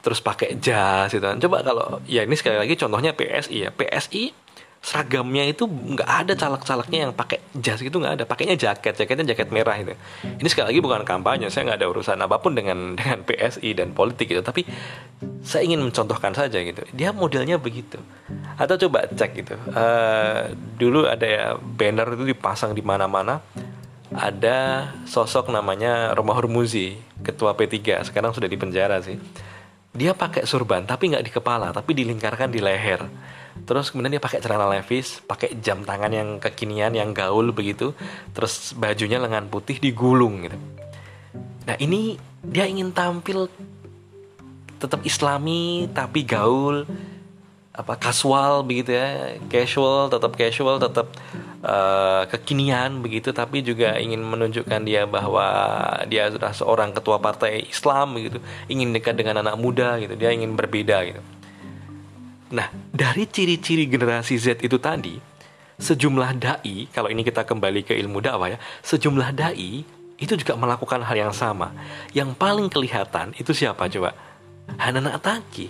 Terus 0.00 0.25
pakai 0.25 0.57
jas 0.57 1.12
gitu 1.12 1.23
kan. 1.23 1.37
coba 1.37 1.61
kalau 1.61 2.00
ya 2.09 2.25
ini 2.25 2.33
sekali 2.33 2.57
lagi 2.57 2.75
contohnya 2.81 3.12
PSI 3.12 3.69
ya. 3.69 3.71
PSI 3.76 4.46
seragamnya 4.87 5.42
itu 5.50 5.66
nggak 5.66 6.06
ada 6.06 6.33
caleg-calegnya 6.38 7.11
yang 7.11 7.12
pakai 7.12 7.42
jas 7.59 7.83
gitu 7.83 7.99
nggak 7.99 8.23
ada. 8.23 8.25
Pakainya 8.25 8.54
jaket 8.54 8.95
jaketnya 8.95 9.35
jaket 9.35 9.50
merah 9.50 9.75
itu 9.75 9.99
ini 10.23 10.47
sekali 10.47 10.71
lagi 10.71 10.80
bukan 10.85 11.02
kampanye 11.02 11.50
saya 11.50 11.66
nggak 11.73 11.78
ada 11.83 11.88
urusan 11.90 12.18
apa 12.23 12.38
pun 12.38 12.54
dengan 12.54 12.78
dengan 12.99 13.26
PSI 13.26 13.75
dan 13.75 13.90
politik 13.90 14.30
gitu. 14.30 14.47
Tapi 14.47 14.62
saya 15.42 15.66
ingin 15.66 15.83
mencontohkan 15.83 16.30
saja 16.38 16.62
gitu. 16.62 16.87
Dia 16.95 17.11
modelnya 17.11 17.59
begitu. 17.59 17.99
Atau 18.54 18.78
coba 18.87 19.11
cek 19.11 19.30
gitu. 19.42 19.59
Uh, 19.75 20.54
dulu 20.78 21.11
ada 21.11 21.26
ya 21.26 21.47
banner 21.59 22.14
itu 22.14 22.30
dipasang 22.30 22.71
di 22.71 22.83
mana-mana. 22.87 23.42
Ada 24.14 24.87
sosok 25.02 25.50
namanya 25.50 26.14
Romah 26.14 26.38
Hurmuzi 26.38 26.95
ketua 27.26 27.59
P3 27.59 28.06
sekarang 28.06 28.30
sudah 28.30 28.47
di 28.47 28.54
penjara 28.54 29.02
sih. 29.02 29.18
Dia 29.90 30.14
pakai 30.14 30.47
surban 30.47 30.87
tapi 30.87 31.11
nggak 31.11 31.25
di 31.26 31.33
kepala 31.35 31.75
tapi 31.75 31.90
dilingkarkan 31.90 32.54
di 32.54 32.62
leher 32.62 33.02
terus 33.65 33.89
kemudian 33.89 34.19
dia 34.19 34.23
pakai 34.23 34.45
celana 34.45 34.69
levis 34.69 35.25
pakai 35.25 35.57
jam 35.59 35.83
tangan 35.83 36.13
yang 36.13 36.29
kekinian 36.37 36.93
yang 36.93 37.17
gaul 37.17 37.49
begitu. 37.51 37.97
Terus 38.37 38.77
bajunya 38.77 39.17
lengan 39.17 39.49
putih 39.49 39.81
digulung 39.81 40.45
gitu. 40.45 40.59
Nah 41.67 41.77
ini 41.81 42.21
dia 42.45 42.69
ingin 42.69 42.93
tampil 42.93 43.49
tetap 44.77 45.01
islami 45.09 45.89
tapi 45.91 46.23
gaul 46.23 46.85
apa 47.77 47.95
kasual 47.97 48.63
begitu 48.63 48.95
ya. 48.95 49.37
Casual 49.49 50.09
tetap 50.09 50.33
casual 50.37 50.77
tetap 50.81 51.11
uh, 51.67 52.25
kekinian 52.31 53.03
begitu. 53.03 53.35
Tapi 53.35 53.67
juga 53.67 53.99
ingin 53.99 54.23
menunjukkan 54.23 54.81
dia 54.85 55.05
bahwa 55.11 55.49
dia 56.07 56.29
sudah 56.31 56.53
seorang 56.55 56.95
ketua 56.95 57.19
partai 57.19 57.67
Islam 57.67 58.17
begitu. 58.17 58.39
Ingin 58.71 58.95
dekat 58.97 59.17
dengan 59.19 59.43
anak 59.43 59.57
muda 59.59 59.99
gitu. 59.99 60.15
Dia 60.15 60.31
ingin 60.33 60.55
berbeda 60.55 61.03
gitu 61.03 61.36
Nah, 62.55 62.71
dari 62.95 63.26
ciri-ciri 63.26 63.91
generasi 63.91 64.38
Z 64.38 64.62
itu 64.62 64.79
tadi, 64.79 65.19
sejumlah 65.83 66.31
dai, 66.38 66.87
kalau 66.95 67.11
ini 67.11 67.26
kita 67.26 67.43
kembali 67.43 67.83
ke 67.83 67.99
ilmu 67.99 68.23
dakwah 68.23 68.55
ya, 68.55 68.59
sejumlah 68.87 69.35
dai 69.35 69.83
itu 70.17 70.33
juga 70.38 70.55
melakukan 70.57 71.03
hal 71.05 71.17
yang 71.29 71.35
sama. 71.35 71.75
Yang 72.15 72.38
paling 72.38 72.71
kelihatan 72.73 73.37
itu 73.37 73.53
siapa 73.53 73.91
coba? 73.91 74.15
Hanan 74.79 75.11
Ataki. 75.11 75.69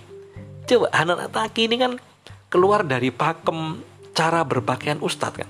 Coba 0.69 0.87
Hanan 0.95 1.19
Ataki 1.27 1.67
ini 1.67 1.75
kan 1.81 1.91
keluar 2.47 2.87
dari 2.87 3.11
pakem 3.11 3.83
cara 4.15 4.45
berpakaian 4.47 5.01
ustadz 5.03 5.43
kan. 5.43 5.49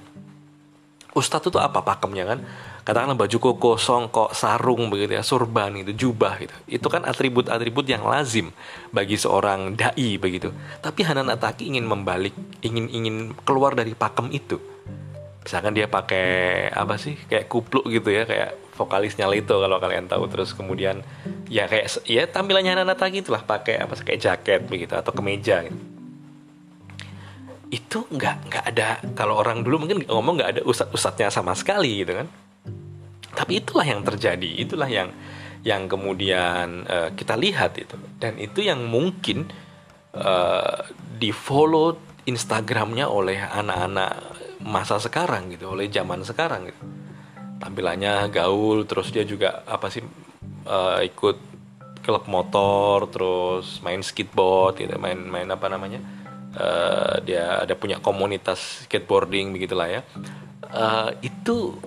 Ustadz 1.13 1.49
itu 1.49 1.59
apa 1.61 1.81
pakemnya 1.81 2.25
kan? 2.25 2.39
Katakanlah 2.87 3.19
baju 3.19 3.37
koko, 3.43 3.75
songkok, 3.75 4.31
sarung 4.31 4.87
begitu 4.87 5.19
ya, 5.19 5.23
surban 5.27 5.75
itu, 5.75 5.91
jubah 5.91 6.39
gitu. 6.39 6.55
Itu 6.71 6.87
kan 6.87 7.03
atribut-atribut 7.03 7.83
yang 7.83 8.07
lazim 8.07 8.55
bagi 8.95 9.19
seorang 9.19 9.75
dai 9.75 10.15
begitu. 10.15 10.55
Tapi 10.79 11.03
Hanan 11.03 11.27
Ataki 11.27 11.67
ingin 11.67 11.83
membalik, 11.83 12.31
ingin 12.63 12.87
ingin 12.87 13.35
keluar 13.43 13.75
dari 13.75 13.91
pakem 13.91 14.31
itu. 14.31 14.55
Misalkan 15.43 15.75
dia 15.75 15.91
pakai 15.91 16.71
apa 16.71 16.95
sih? 16.95 17.19
Kayak 17.27 17.51
kupluk 17.51 17.91
gitu 17.91 18.07
ya, 18.07 18.23
kayak 18.23 18.55
vokalisnya 18.79 19.27
Leto 19.27 19.59
kalau 19.59 19.83
kalian 19.83 20.07
tahu. 20.07 20.31
Terus 20.31 20.55
kemudian 20.55 21.03
ya 21.51 21.67
kayak 21.67 22.07
ya 22.07 22.23
tampilannya 22.23 22.71
Hanan 22.71 22.95
Ataki 22.95 23.19
itulah 23.19 23.43
pakai 23.43 23.83
apa 23.83 23.99
kayak 23.99 24.23
jaket 24.23 24.61
begitu 24.63 24.95
atau 24.95 25.11
kemeja 25.11 25.67
gitu 25.67 25.75
itu 27.67 27.99
nggak 28.07 28.47
nggak 28.47 28.63
ada 28.63 28.89
kalau 29.11 29.35
orang 29.35 29.59
dulu 29.59 29.83
mungkin 29.83 30.07
ngomong 30.07 30.39
nggak 30.39 30.51
ada 30.55 30.61
usat 30.63 30.87
usatnya 30.87 31.27
sama 31.27 31.51
sekali 31.51 31.99
gitu 31.99 32.15
kan 32.15 32.27
tapi 33.37 33.61
itulah 33.61 33.85
yang 33.85 34.01
terjadi, 34.01 34.49
itulah 34.57 34.89
yang 34.89 35.13
yang 35.61 35.85
kemudian 35.85 36.89
uh, 36.89 37.13
kita 37.13 37.37
lihat 37.37 37.77
itu. 37.77 37.93
Dan 38.17 38.41
itu 38.41 38.65
yang 38.65 38.81
mungkin 38.89 39.45
uh, 40.17 40.89
di 41.21 41.29
follow 41.29 42.01
Instagramnya 42.25 43.05
oleh 43.05 43.37
anak-anak 43.37 44.11
masa 44.65 44.97
sekarang 44.97 45.53
gitu, 45.53 45.77
oleh 45.77 45.85
zaman 45.93 46.25
sekarang 46.25 46.73
gitu. 46.73 46.81
Tampilannya 47.61 48.33
gaul, 48.33 48.89
terus 48.89 49.13
dia 49.13 49.21
juga 49.21 49.61
apa 49.69 49.93
sih 49.93 50.01
uh, 50.65 50.99
ikut 51.05 51.37
klub 52.01 52.25
motor, 52.25 53.05
terus 53.13 53.77
main 53.85 54.01
skateboard 54.01 54.81
gitu, 54.81 54.97
main 54.97 55.19
main 55.21 55.45
apa 55.45 55.69
namanya? 55.69 56.01
Uh, 56.57 57.21
dia 57.21 57.61
ada 57.61 57.77
punya 57.77 58.01
komunitas 58.01 58.89
skateboarding 58.89 59.53
begitulah 59.53 59.85
ya. 59.85 60.01
Uh, 60.67 61.13
itu 61.21 61.77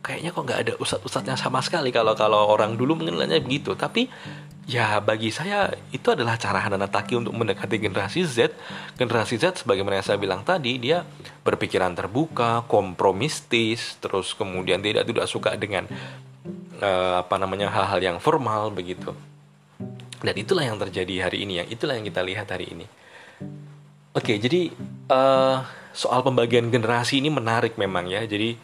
kayaknya 0.00 0.30
kok 0.32 0.44
nggak 0.48 0.60
ada 0.60 0.72
ustadz-ustadznya 0.80 1.36
sama 1.36 1.60
sekali. 1.60 1.92
Kalau 1.92 2.16
kalau 2.16 2.48
orang 2.48 2.74
dulu 2.74 2.98
mengenalnya 3.00 3.40
begitu. 3.40 3.76
Tapi 3.76 4.08
ya 4.64 5.00
bagi 5.00 5.28
saya 5.32 5.72
itu 5.92 6.12
adalah 6.12 6.40
cara 6.40 6.60
Hanana 6.60 6.88
Taki 6.88 7.20
untuk 7.20 7.36
mendekati 7.36 7.76
generasi 7.76 8.24
Z. 8.24 8.52
Generasi 8.96 9.36
Z 9.36 9.64
sebagaimana 9.64 10.00
yang 10.00 10.06
saya 10.06 10.18
bilang 10.20 10.40
tadi 10.42 10.80
dia 10.80 11.04
berpikiran 11.44 11.92
terbuka 11.92 12.64
kompromistis 12.66 14.00
terus 14.00 14.32
kemudian 14.32 14.80
tidak 14.80 15.04
tidak 15.04 15.26
suka 15.28 15.54
dengan 15.56 15.84
uh, 16.80 17.20
apa 17.22 17.36
namanya 17.36 17.68
hal-hal 17.68 18.00
yang 18.00 18.18
formal 18.18 18.72
begitu. 18.72 19.12
Dan 20.20 20.36
itulah 20.36 20.64
yang 20.64 20.76
terjadi 20.76 21.28
hari 21.28 21.48
ini 21.48 21.64
yang 21.64 21.68
itulah 21.68 21.96
yang 21.96 22.04
kita 22.04 22.20
lihat 22.24 22.48
hari 22.52 22.72
ini. 22.72 22.86
Oke 24.10 24.36
jadi 24.36 24.72
uh, 25.12 25.62
soal 25.92 26.22
pembagian 26.22 26.70
generasi 26.70 27.20
ini 27.20 27.28
menarik 27.28 27.76
memang 27.76 28.08
ya. 28.08 28.24
Jadi 28.24 28.56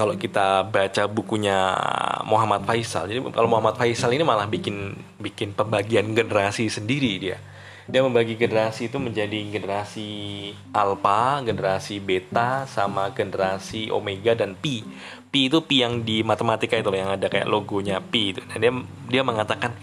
kalau 0.00 0.16
kita 0.16 0.64
baca 0.64 1.04
bukunya 1.04 1.76
Muhammad 2.24 2.64
Faisal. 2.64 3.04
Jadi 3.04 3.20
kalau 3.36 3.52
Muhammad 3.52 3.76
Faisal 3.76 4.16
ini 4.16 4.24
malah 4.24 4.48
bikin 4.48 4.96
bikin 5.20 5.52
pembagian 5.52 6.16
generasi 6.16 6.72
sendiri 6.72 7.20
dia. 7.20 7.36
Dia 7.84 8.00
membagi 8.00 8.38
generasi 8.38 8.88
itu 8.88 8.96
menjadi 8.96 9.50
generasi 9.50 10.08
alpha, 10.72 11.42
generasi 11.44 12.00
beta, 12.00 12.64
sama 12.64 13.12
generasi 13.12 13.92
omega 13.92 14.32
dan 14.32 14.56
pi. 14.56 14.86
Pi 15.28 15.52
itu 15.52 15.60
pi 15.60 15.84
yang 15.84 16.00
di 16.00 16.24
matematika 16.24 16.80
itu 16.80 16.88
yang 16.96 17.12
ada 17.12 17.28
kayak 17.28 17.50
logonya 17.50 18.00
pi 18.00 18.32
itu. 18.32 18.40
Dan 18.46 18.58
dia 18.62 18.72
dia 19.10 19.22
mengatakan 19.26 19.76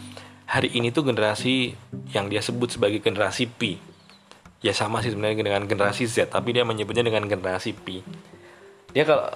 hari 0.49 0.73
ini 0.73 0.89
tuh 0.89 1.05
generasi 1.05 1.77
yang 2.15 2.31
dia 2.31 2.41
sebut 2.41 2.73
sebagai 2.73 3.03
generasi 3.03 3.45
pi. 3.45 3.77
Ya 4.65 4.73
sama 4.73 5.05
sih 5.05 5.13
sebenarnya 5.13 5.45
dengan 5.45 5.69
generasi 5.69 6.09
Z, 6.09 6.33
tapi 6.33 6.55
dia 6.55 6.65
menyebutnya 6.65 7.05
dengan 7.05 7.29
generasi 7.29 7.77
pi. 7.77 8.01
Dia 8.95 9.05
kalau 9.05 9.29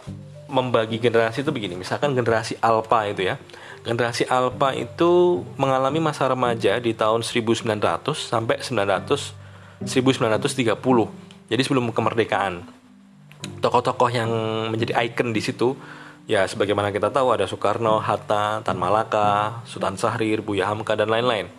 membagi 0.51 0.99
generasi 0.99 1.41
itu 1.41 1.49
begini. 1.55 1.79
Misalkan 1.79 2.11
generasi 2.11 2.59
alpha 2.59 3.07
itu 3.07 3.31
ya. 3.31 3.39
Generasi 3.81 4.27
alpha 4.27 4.75
itu 4.75 5.41
mengalami 5.55 6.03
masa 6.03 6.27
remaja 6.27 6.77
di 6.77 6.91
tahun 6.91 7.23
1900 7.23 7.71
sampai 8.13 8.59
900 8.59 9.39
1930 9.81 10.77
jadi 11.49 11.61
sebelum 11.65 11.89
kemerdekaan. 11.89 12.61
Tokoh-tokoh 13.63 14.13
yang 14.13 14.29
menjadi 14.69 14.93
ikon 15.01 15.33
di 15.33 15.41
situ 15.41 15.73
Ya, 16.29 16.45
sebagaimana 16.45 16.93
kita 16.93 17.09
tahu 17.09 17.33
ada 17.33 17.49
Soekarno, 17.49 17.97
Hatta, 17.97 18.61
Tan 18.61 18.77
Malaka, 18.77 19.59
Sultan 19.65 19.97
Syahrir, 19.97 20.45
Buya 20.45 20.69
Hamka 20.69 20.93
dan 20.93 21.09
lain-lain. 21.09 21.49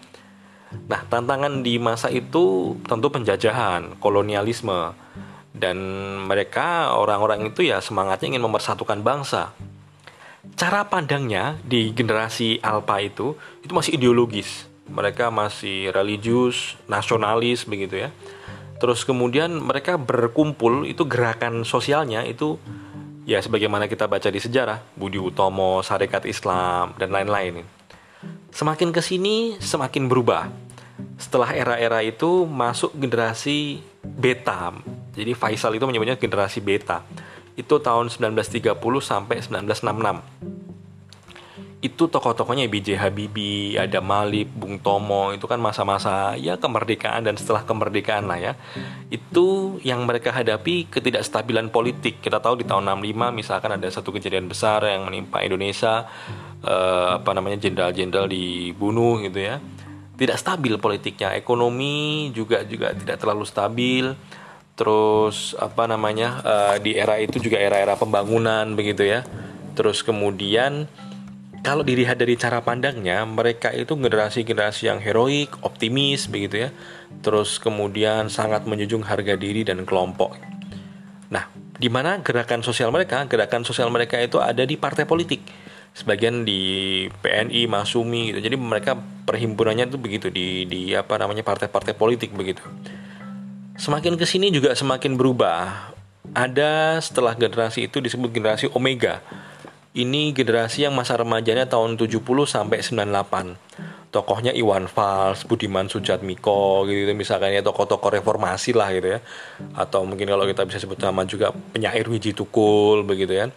Nah, 0.88 1.02
tantangan 1.10 1.60
di 1.60 1.76
masa 1.76 2.08
itu 2.08 2.78
tentu 2.86 3.12
penjajahan, 3.12 3.98
kolonialisme, 4.00 4.94
dan 5.52 5.76
mereka 6.24 6.96
orang-orang 6.96 7.52
itu 7.52 7.68
ya 7.68 7.84
semangatnya 7.84 8.36
ingin 8.36 8.44
memersatukan 8.44 9.04
bangsa. 9.04 9.52
Cara 10.58 10.88
pandangnya 10.88 11.60
di 11.62 11.94
generasi 11.94 12.58
Alpha 12.64 12.98
itu 12.98 13.36
itu 13.62 13.72
masih 13.72 13.94
ideologis. 13.94 14.66
Mereka 14.90 15.30
masih 15.30 15.94
religius, 15.94 16.74
nasionalis 16.90 17.64
begitu 17.64 18.08
ya. 18.08 18.10
Terus 18.82 19.06
kemudian 19.06 19.62
mereka 19.62 19.94
berkumpul 19.94 20.82
itu 20.90 21.06
gerakan 21.06 21.62
sosialnya 21.62 22.26
itu 22.26 22.58
ya 23.22 23.38
sebagaimana 23.38 23.86
kita 23.86 24.10
baca 24.10 24.26
di 24.26 24.42
sejarah 24.42 24.82
Budi 24.98 25.22
Utomo, 25.22 25.78
Sarekat 25.86 26.26
Islam 26.26 26.98
dan 26.98 27.14
lain-lain. 27.14 27.62
Semakin 28.50 28.90
ke 28.90 28.98
sini 28.98 29.56
semakin 29.62 30.10
berubah. 30.10 30.50
Setelah 31.16 31.54
era-era 31.54 32.02
itu 32.02 32.44
masuk 32.44 32.92
generasi 32.98 33.80
beta. 34.02 34.74
Jadi 35.12 35.32
Faisal 35.36 35.76
itu 35.76 35.84
menyebutnya 35.84 36.16
generasi 36.16 36.64
beta. 36.64 37.04
Itu 37.52 37.78
tahun 37.84 38.08
1930 38.08 38.72
sampai 39.00 39.44
1966 39.44 40.62
itu 41.82 42.06
tokoh-tokohnya 42.06 42.70
B.J. 42.70 42.94
Habibie, 42.94 43.74
ada 43.74 43.98
Malib, 43.98 44.46
Bung 44.54 44.78
Tomo, 44.78 45.34
itu 45.34 45.50
kan 45.50 45.58
masa-masa 45.58 46.38
ya 46.38 46.54
kemerdekaan 46.54 47.26
dan 47.26 47.34
setelah 47.34 47.66
kemerdekaan 47.66 48.30
lah 48.30 48.38
ya. 48.38 48.52
Itu 49.10 49.76
yang 49.82 50.06
mereka 50.06 50.30
hadapi 50.30 50.86
ketidakstabilan 50.86 51.74
politik. 51.74 52.22
Kita 52.22 52.38
tahu 52.38 52.62
di 52.62 52.64
tahun 52.70 52.86
65 52.86 53.34
misalkan 53.34 53.74
ada 53.74 53.90
satu 53.90 54.14
kejadian 54.14 54.46
besar 54.46 54.86
yang 54.86 55.10
menimpa 55.10 55.42
Indonesia 55.42 56.06
eh, 56.62 57.08
apa 57.18 57.34
namanya 57.34 57.58
jenderal-jenderal 57.58 58.30
dibunuh 58.30 59.18
gitu 59.26 59.42
ya. 59.42 59.58
Tidak 60.14 60.38
stabil 60.38 60.78
politiknya, 60.78 61.34
ekonomi 61.34 62.30
juga 62.30 62.62
juga 62.62 62.94
tidak 62.94 63.18
terlalu 63.18 63.42
stabil. 63.42 64.06
Terus 64.72 65.52
apa 65.60 65.84
namanya 65.84 66.40
eh, 66.42 66.76
di 66.80 66.92
era 66.96 67.20
itu 67.20 67.38
juga 67.38 67.60
era-era 67.60 67.96
pembangunan 67.96 68.72
begitu 68.72 69.04
ya. 69.04 69.22
Terus 69.72 70.04
kemudian 70.04 70.88
kalau 71.62 71.86
dilihat 71.86 72.18
dari 72.18 72.34
cara 72.34 72.58
pandangnya, 72.58 73.22
mereka 73.22 73.70
itu 73.70 73.94
generasi-generasi 73.94 74.90
yang 74.90 74.98
heroik, 74.98 75.62
optimis 75.62 76.26
begitu 76.26 76.66
ya. 76.66 76.70
Terus 77.22 77.62
kemudian 77.62 78.26
sangat 78.26 78.66
menjunjung 78.66 79.06
harga 79.06 79.38
diri 79.38 79.62
dan 79.62 79.86
kelompok. 79.86 80.34
Nah, 81.30 81.46
di 81.78 81.86
mana 81.86 82.18
gerakan 82.18 82.66
sosial 82.66 82.90
mereka? 82.90 83.22
Gerakan 83.30 83.62
sosial 83.62 83.94
mereka 83.94 84.18
itu 84.18 84.42
ada 84.42 84.66
di 84.66 84.74
partai 84.74 85.06
politik. 85.06 85.46
Sebagian 85.94 86.42
di 86.42 87.06
PNI, 87.22 87.70
Masumi 87.70 88.34
gitu. 88.34 88.42
Jadi 88.42 88.56
mereka 88.58 88.98
perhimpunannya 88.98 89.86
itu 89.86 89.98
begitu 90.02 90.34
di 90.34 90.66
di 90.66 90.98
apa 90.98 91.14
namanya 91.14 91.46
partai-partai 91.46 91.94
politik 91.94 92.34
begitu. 92.34 92.66
Semakin 93.82 94.14
ke 94.14 94.22
sini 94.22 94.54
juga 94.54 94.78
semakin 94.78 95.18
berubah. 95.18 95.90
Ada 96.38 97.02
setelah 97.02 97.34
generasi 97.34 97.90
itu 97.90 97.98
disebut 97.98 98.30
generasi 98.30 98.70
Omega. 98.78 99.18
Ini 99.90 100.30
generasi 100.30 100.86
yang 100.86 100.94
masa 100.94 101.18
remajanya 101.18 101.66
tahun 101.66 101.98
70 101.98 102.22
sampai 102.46 102.78
98 102.78 103.58
tokohnya 104.14 104.54
Iwan 104.54 104.86
Fals, 104.86 105.42
Budiman 105.48 105.88
Sujatmiko 105.90 106.86
gitu, 106.86 107.10
gitu 107.10 107.12
misalkan 107.16 107.50
ya 107.50 107.64
tokoh-tokoh 107.64 108.22
reformasi 108.22 108.70
lah 108.70 108.94
gitu 108.94 109.18
ya. 109.18 109.20
Atau 109.74 110.06
mungkin 110.06 110.30
kalau 110.30 110.46
kita 110.46 110.62
bisa 110.62 110.78
sebut 110.78 111.02
nama 111.02 111.26
juga 111.26 111.50
penyair 111.50 112.06
Wiji 112.06 112.38
Tukul 112.38 113.02
begitu 113.02 113.34
ya. 113.34 113.50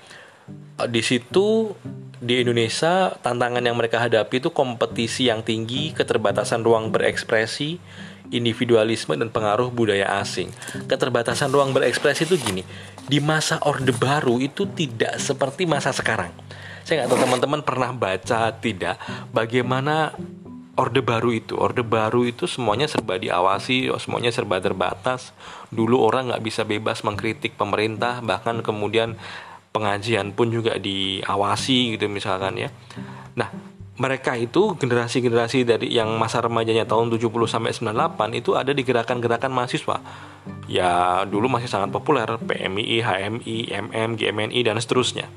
Di 0.89 1.05
situ 1.05 1.77
di 2.17 2.41
Indonesia 2.41 3.13
tantangan 3.21 3.61
yang 3.61 3.77
mereka 3.77 4.01
hadapi 4.01 4.41
itu 4.41 4.49
kompetisi 4.49 5.29
yang 5.29 5.45
tinggi 5.45 5.93
keterbatasan 5.93 6.65
ruang 6.65 6.89
berekspresi 6.89 7.77
individualisme 8.29 9.13
dan 9.17 9.29
pengaruh 9.29 9.69
budaya 9.69 10.21
asing. 10.21 10.49
Keterbatasan 10.85 11.51
ruang 11.51 11.73
berekspresi 11.75 12.25
itu 12.25 12.37
gini, 12.39 12.61
di 13.05 13.21
masa 13.21 13.61
Orde 13.65 13.93
Baru 13.93 14.41
itu 14.41 14.65
tidak 14.73 15.21
seperti 15.21 15.69
masa 15.69 15.93
sekarang. 15.93 16.33
Saya 16.85 17.01
nggak 17.03 17.09
tahu 17.09 17.19
teman-teman 17.25 17.61
pernah 17.65 17.91
baca 17.93 18.53
tidak 18.61 19.01
bagaimana 19.33 20.13
Orde 20.75 21.01
Baru 21.01 21.31
itu. 21.31 21.55
Orde 21.55 21.81
Baru 21.81 22.27
itu 22.27 22.45
semuanya 22.45 22.85
serba 22.85 23.15
diawasi, 23.15 23.89
semuanya 23.97 24.29
serba 24.29 24.59
terbatas. 24.59 25.31
Dulu 25.71 26.03
orang 26.03 26.29
nggak 26.29 26.43
bisa 26.43 26.61
bebas 26.67 27.01
mengkritik 27.01 27.55
pemerintah, 27.55 28.19
bahkan 28.19 28.59
kemudian 28.59 29.15
pengajian 29.71 30.31
pun 30.31 30.51
juga 30.51 30.75
diawasi 30.79 31.95
gitu 31.95 32.07
misalkan 32.07 32.59
ya. 32.59 32.69
Nah, 33.35 33.51
mereka 33.95 34.35
itu 34.35 34.75
generasi-generasi 34.75 35.63
dari 35.63 35.87
yang 35.87 36.11
masa 36.19 36.43
remajanya 36.43 36.83
tahun 36.83 37.15
70 37.15 37.31
sampai 37.47 37.71
98 37.71 38.39
itu 38.43 38.51
ada 38.51 38.75
di 38.75 38.83
gerakan-gerakan 38.83 39.55
mahasiswa. 39.55 40.03
Ya, 40.67 41.23
dulu 41.23 41.47
masih 41.47 41.71
sangat 41.71 41.95
populer 41.95 42.27
PMI, 42.27 42.99
HMI, 42.99 43.57
MM, 43.71 44.19
GMNI 44.19 44.59
dan 44.67 44.75
seterusnya. 44.83 45.31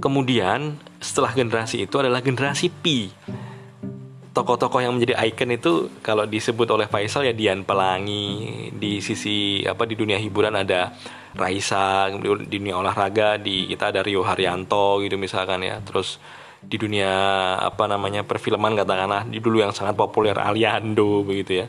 Kemudian 0.00 0.80
setelah 0.96 1.36
generasi 1.36 1.84
itu 1.84 2.00
adalah 2.00 2.24
generasi 2.24 2.72
P. 2.72 3.12
Tokoh-tokoh 4.34 4.82
yang 4.82 4.96
menjadi 4.96 5.14
ikon 5.28 5.54
itu 5.54 5.72
kalau 6.02 6.26
disebut 6.26 6.66
oleh 6.72 6.90
Faisal 6.90 7.28
ya 7.28 7.36
Dian 7.36 7.62
Pelangi, 7.62 8.68
di 8.74 8.98
sisi 8.98 9.62
apa 9.62 9.86
di 9.86 9.94
dunia 9.94 10.18
hiburan 10.18 10.56
ada 10.56 10.90
Raisa, 11.36 12.10
di 12.10 12.58
dunia 12.58 12.80
olahraga 12.80 13.38
di 13.38 13.70
kita 13.70 13.94
ada 13.94 14.00
Rio 14.02 14.26
Haryanto 14.26 14.98
gitu 15.04 15.14
misalkan 15.20 15.62
ya. 15.62 15.78
Terus 15.86 16.18
di 16.68 16.76
dunia 16.80 17.12
apa 17.60 17.84
namanya 17.86 18.24
perfilman 18.24 18.74
katakanlah 18.74 19.28
di 19.28 19.38
dulu 19.38 19.60
yang 19.60 19.72
sangat 19.72 19.94
populer 19.94 20.36
Aliando 20.36 21.22
begitu 21.22 21.64
ya. 21.64 21.66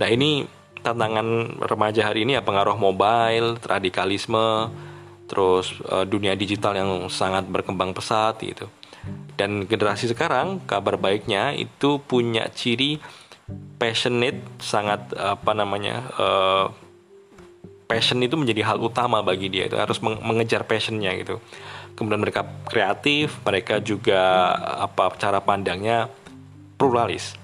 Nah 0.00 0.08
ini 0.10 0.44
tantangan 0.84 1.58
remaja 1.64 2.12
hari 2.12 2.28
ini 2.28 2.36
ya 2.36 2.42
pengaruh 2.44 2.76
mobile, 2.76 3.56
radikalisme, 3.64 4.68
terus 5.24 5.72
uh, 5.88 6.04
dunia 6.04 6.36
digital 6.36 6.76
yang 6.76 6.90
sangat 7.08 7.48
berkembang 7.48 7.96
pesat 7.96 8.36
gitu. 8.42 8.68
Dan 9.34 9.66
generasi 9.66 10.10
sekarang 10.12 10.62
kabar 10.68 11.00
baiknya 11.00 11.56
itu 11.56 11.98
punya 12.04 12.46
ciri 12.52 13.02
passionate, 13.76 14.40
sangat 14.60 15.12
apa 15.16 15.52
namanya 15.52 15.96
uh, 16.16 16.66
passion 17.84 18.20
itu 18.24 18.34
menjadi 18.34 18.64
hal 18.64 18.78
utama 18.80 19.20
bagi 19.20 19.52
dia 19.52 19.68
itu 19.68 19.76
harus 19.76 20.00
mengejar 20.00 20.64
passionnya 20.64 21.12
gitu 21.20 21.38
kemudian 21.94 22.20
mereka 22.20 22.46
kreatif 22.66 23.38
mereka 23.46 23.78
juga 23.78 24.52
apa 24.82 25.14
cara 25.18 25.38
pandangnya 25.40 26.10
pluralis. 26.76 27.38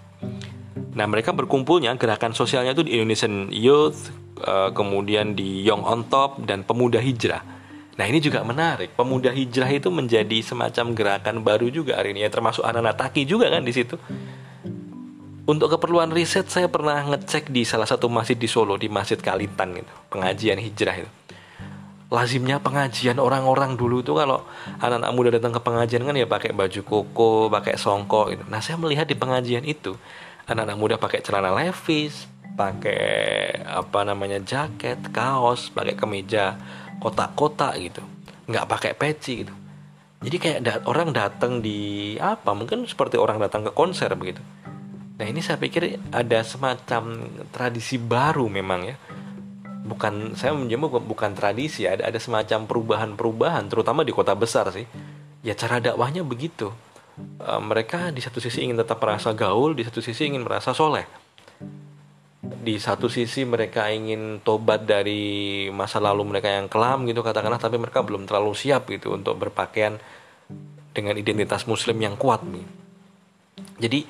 Nah 0.94 1.06
mereka 1.06 1.30
berkumpulnya 1.30 1.94
gerakan 1.94 2.34
sosialnya 2.34 2.74
itu 2.74 2.82
di 2.82 2.98
Indonesian 2.98 3.48
Youth 3.54 4.10
uh, 4.42 4.74
kemudian 4.74 5.38
di 5.38 5.62
Young 5.62 5.86
on 5.86 6.10
Top 6.10 6.42
dan 6.44 6.66
Pemuda 6.66 6.98
Hijrah. 6.98 7.42
Nah 7.94 8.04
ini 8.08 8.18
juga 8.18 8.42
menarik. 8.42 8.96
Pemuda 8.98 9.30
Hijrah 9.30 9.70
itu 9.70 9.88
menjadi 9.88 10.38
semacam 10.42 10.96
gerakan 10.96 11.46
baru 11.46 11.70
juga 11.70 12.00
hari 12.00 12.16
ini 12.16 12.26
ya 12.26 12.30
termasuk 12.32 12.66
anak-anak 12.66 12.96
taki 12.98 13.22
juga 13.24 13.48
kan 13.48 13.62
di 13.62 13.72
situ. 13.72 13.94
Untuk 15.50 15.66
keperluan 15.72 16.14
riset 16.14 16.46
saya 16.46 16.70
pernah 16.70 17.02
ngecek 17.10 17.50
di 17.50 17.66
salah 17.66 17.88
satu 17.88 18.06
masjid 18.06 18.38
di 18.38 18.46
Solo 18.46 18.78
di 18.78 18.86
Masjid 18.86 19.18
Kalitan 19.18 19.74
gitu 19.74 19.90
pengajian 20.06 20.62
hijrah 20.62 21.02
itu 21.02 21.10
lazimnya 22.10 22.58
pengajian 22.58 23.22
orang-orang 23.22 23.78
dulu 23.78 24.02
itu 24.02 24.18
kalau 24.18 24.42
anak-anak 24.82 25.10
muda 25.14 25.30
datang 25.38 25.54
ke 25.54 25.62
pengajian 25.62 26.02
kan 26.02 26.18
ya 26.18 26.26
pakai 26.26 26.50
baju 26.50 26.80
koko, 26.82 27.46
pakai 27.46 27.78
songkok 27.78 28.34
gitu. 28.34 28.42
Nah, 28.50 28.58
saya 28.58 28.74
melihat 28.82 29.06
di 29.06 29.14
pengajian 29.14 29.62
itu 29.62 29.94
anak-anak 30.50 30.76
muda 30.76 30.94
pakai 30.98 31.22
celana 31.22 31.54
levis, 31.54 32.26
pakai 32.58 33.62
apa 33.62 34.02
namanya 34.02 34.42
jaket, 34.42 34.98
kaos, 35.14 35.70
pakai 35.70 35.94
kemeja 35.94 36.58
kotak-kotak 36.98 37.78
gitu. 37.78 38.02
nggak 38.50 38.66
pakai 38.66 38.92
peci 38.98 39.46
gitu. 39.46 39.54
Jadi 40.26 40.36
kayak 40.42 40.60
da 40.66 40.72
orang 40.90 41.14
datang 41.14 41.62
di 41.62 42.18
apa? 42.18 42.50
Mungkin 42.50 42.82
seperti 42.90 43.14
orang 43.14 43.38
datang 43.38 43.62
ke 43.62 43.70
konser 43.70 44.10
begitu. 44.18 44.42
Nah, 45.22 45.26
ini 45.30 45.38
saya 45.38 45.54
pikir 45.62 46.02
ada 46.10 46.42
semacam 46.42 47.30
tradisi 47.54 47.94
baru 48.02 48.50
memang 48.50 48.90
ya 48.90 48.98
bukan 49.80 50.36
saya 50.36 50.52
menyebut 50.52 51.00
bukan 51.00 51.32
tradisi 51.32 51.88
ada 51.88 52.04
ada 52.04 52.20
semacam 52.20 52.68
perubahan-perubahan 52.68 53.64
terutama 53.72 54.04
di 54.04 54.12
kota 54.12 54.36
besar 54.36 54.68
sih. 54.72 54.84
Ya 55.40 55.56
cara 55.56 55.80
dakwahnya 55.80 56.20
begitu. 56.20 56.68
E, 57.40 57.52
mereka 57.64 58.12
di 58.12 58.20
satu 58.20 58.38
sisi 58.38 58.68
ingin 58.68 58.76
tetap 58.76 59.00
merasa 59.00 59.32
gaul 59.32 59.72
di 59.72 59.82
satu 59.84 60.04
sisi 60.04 60.28
ingin 60.28 60.44
merasa 60.44 60.76
soleh. 60.76 61.08
Di 62.40 62.76
satu 62.76 63.08
sisi 63.08 63.48
mereka 63.48 63.88
ingin 63.88 64.44
tobat 64.44 64.84
dari 64.84 65.68
masa 65.72 65.96
lalu 65.96 66.28
mereka 66.28 66.52
yang 66.52 66.68
kelam 66.68 67.08
gitu 67.08 67.24
katakanlah 67.24 67.60
tapi 67.60 67.80
mereka 67.80 68.04
belum 68.04 68.28
terlalu 68.28 68.52
siap 68.52 68.84
gitu 68.92 69.16
untuk 69.16 69.40
berpakaian 69.40 69.96
dengan 70.92 71.16
identitas 71.16 71.64
muslim 71.64 71.96
yang 71.96 72.20
kuat 72.20 72.44
nih. 72.44 72.66
Jadi 73.80 74.00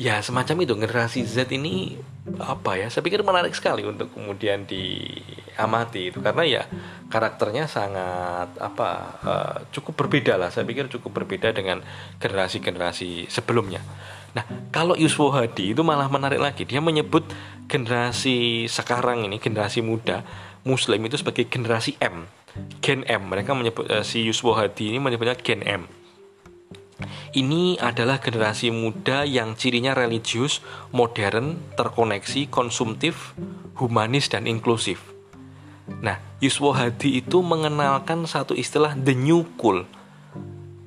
ya 0.00 0.24
semacam 0.24 0.64
itu. 0.64 0.72
Generasi 0.80 1.20
Z 1.28 1.52
ini 1.52 2.00
apa 2.40 2.80
ya 2.80 2.88
saya 2.88 3.04
pikir 3.04 3.20
menarik 3.20 3.52
sekali 3.52 3.84
untuk 3.84 4.08
kemudian 4.16 4.64
di 4.64 5.12
amati 5.60 6.08
itu. 6.08 6.24
Karena 6.24 6.42
ya 6.48 6.62
karakternya 7.12 7.68
sangat 7.68 8.56
apa 8.56 8.88
uh, 9.20 9.56
cukup 9.76 10.00
berbeda 10.00 10.40
lah. 10.40 10.48
Saya 10.48 10.64
pikir 10.64 10.88
cukup 10.88 11.20
berbeda 11.20 11.52
dengan 11.52 11.84
generasi-generasi 12.16 13.28
sebelumnya. 13.28 13.84
Nah 14.32 14.48
kalau 14.72 14.96
Yusuf 14.96 15.36
Hadi 15.36 15.76
itu 15.76 15.84
malah 15.84 16.08
menarik 16.08 16.40
lagi. 16.40 16.64
Dia 16.64 16.80
menyebut 16.80 17.28
generasi 17.68 18.66
sekarang 18.72 19.28
ini 19.28 19.36
generasi 19.36 19.84
muda 19.84 20.24
Muslim 20.64 21.04
itu 21.04 21.20
sebagai 21.20 21.44
generasi 21.44 22.00
M. 22.00 22.24
Gen 22.80 23.04
M. 23.04 23.28
Mereka 23.28 23.52
menyebut 23.52 23.84
uh, 23.92 24.00
si 24.00 24.24
Yusuf 24.24 24.56
Hadi 24.56 24.96
ini 24.96 24.98
menyebutnya 24.98 25.36
Gen 25.36 25.60
M 25.60 25.99
ini 27.36 27.78
adalah 27.78 28.18
generasi 28.18 28.74
muda 28.74 29.22
yang 29.22 29.54
cirinya 29.54 29.94
religius, 29.94 30.64
modern, 30.90 31.60
terkoneksi, 31.78 32.50
konsumtif, 32.50 33.34
humanis, 33.78 34.28
dan 34.30 34.50
inklusif. 34.50 35.10
Nah, 35.98 36.22
Yuswo 36.38 36.70
Hadi 36.70 37.18
itu 37.20 37.42
mengenalkan 37.42 38.24
satu 38.24 38.54
istilah 38.54 38.94
the 38.94 39.12
new 39.12 39.42
cool. 39.58 39.82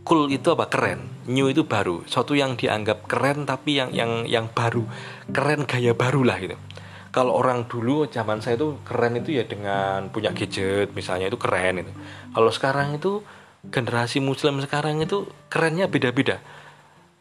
Cool 0.04 0.32
itu 0.32 0.52
apa? 0.52 0.68
Keren. 0.72 1.28
New 1.28 1.48
itu 1.48 1.64
baru. 1.64 2.04
Suatu 2.08 2.36
yang 2.36 2.60
dianggap 2.60 3.08
keren 3.08 3.48
tapi 3.48 3.80
yang 3.80 3.96
yang 3.96 4.28
yang 4.28 4.46
baru. 4.52 4.84
Keren 5.32 5.64
gaya 5.64 5.96
baru 5.96 6.28
lah 6.28 6.40
gitu. 6.44 6.60
Kalau 7.14 7.38
orang 7.38 7.70
dulu 7.70 8.10
zaman 8.10 8.42
saya 8.42 8.58
itu 8.58 8.82
keren 8.82 9.22
itu 9.22 9.38
ya 9.38 9.46
dengan 9.46 10.10
punya 10.10 10.34
gadget 10.34 10.92
misalnya 10.98 11.30
itu 11.30 11.38
keren 11.38 11.86
itu. 11.86 11.92
Kalau 12.34 12.50
sekarang 12.50 12.98
itu 12.98 13.22
generasi 13.72 14.20
muslim 14.20 14.60
sekarang 14.60 15.00
itu 15.00 15.24
kerennya 15.48 15.88
beda-beda. 15.88 16.44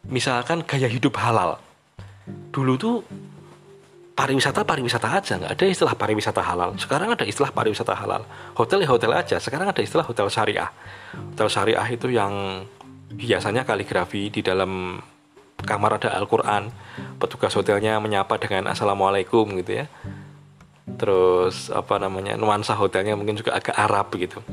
Misalkan 0.03 0.67
gaya 0.67 0.91
hidup 0.91 1.15
halal. 1.15 1.59
Dulu 2.51 2.73
tuh 2.75 2.95
pariwisata 4.13 4.67
pariwisata 4.67 5.07
aja 5.09 5.39
nggak 5.39 5.53
ada 5.55 5.63
istilah 5.63 5.95
pariwisata 5.95 6.41
halal. 6.43 6.75
Sekarang 6.75 7.15
ada 7.15 7.23
istilah 7.23 7.51
pariwisata 7.55 7.95
halal. 7.95 8.27
Hotel 8.59 8.83
ya 8.83 8.89
hotel 8.91 9.11
aja 9.15 9.39
sekarang 9.39 9.71
ada 9.71 9.79
istilah 9.79 10.03
hotel 10.03 10.27
syariah. 10.27 10.67
Hotel 11.31 11.47
syariah 11.47 11.87
itu 11.87 12.11
yang 12.11 12.67
biasanya 13.13 13.63
kaligrafi 13.63 14.27
di 14.27 14.43
dalam 14.43 14.99
kamar 15.63 16.03
ada 16.03 16.11
Al-Quran. 16.19 16.67
Petugas 17.23 17.55
hotelnya 17.55 17.95
menyapa 18.03 18.35
dengan 18.35 18.67
Assalamualaikum 18.67 19.47
gitu 19.63 19.79
ya. 19.79 19.85
Terus 20.99 21.71
apa 21.71 21.95
namanya 22.03 22.35
nuansa 22.35 22.75
hotelnya 22.75 23.15
mungkin 23.15 23.39
juga 23.39 23.55
agak 23.55 23.79
Arab 23.79 24.11
gitu 24.19 24.43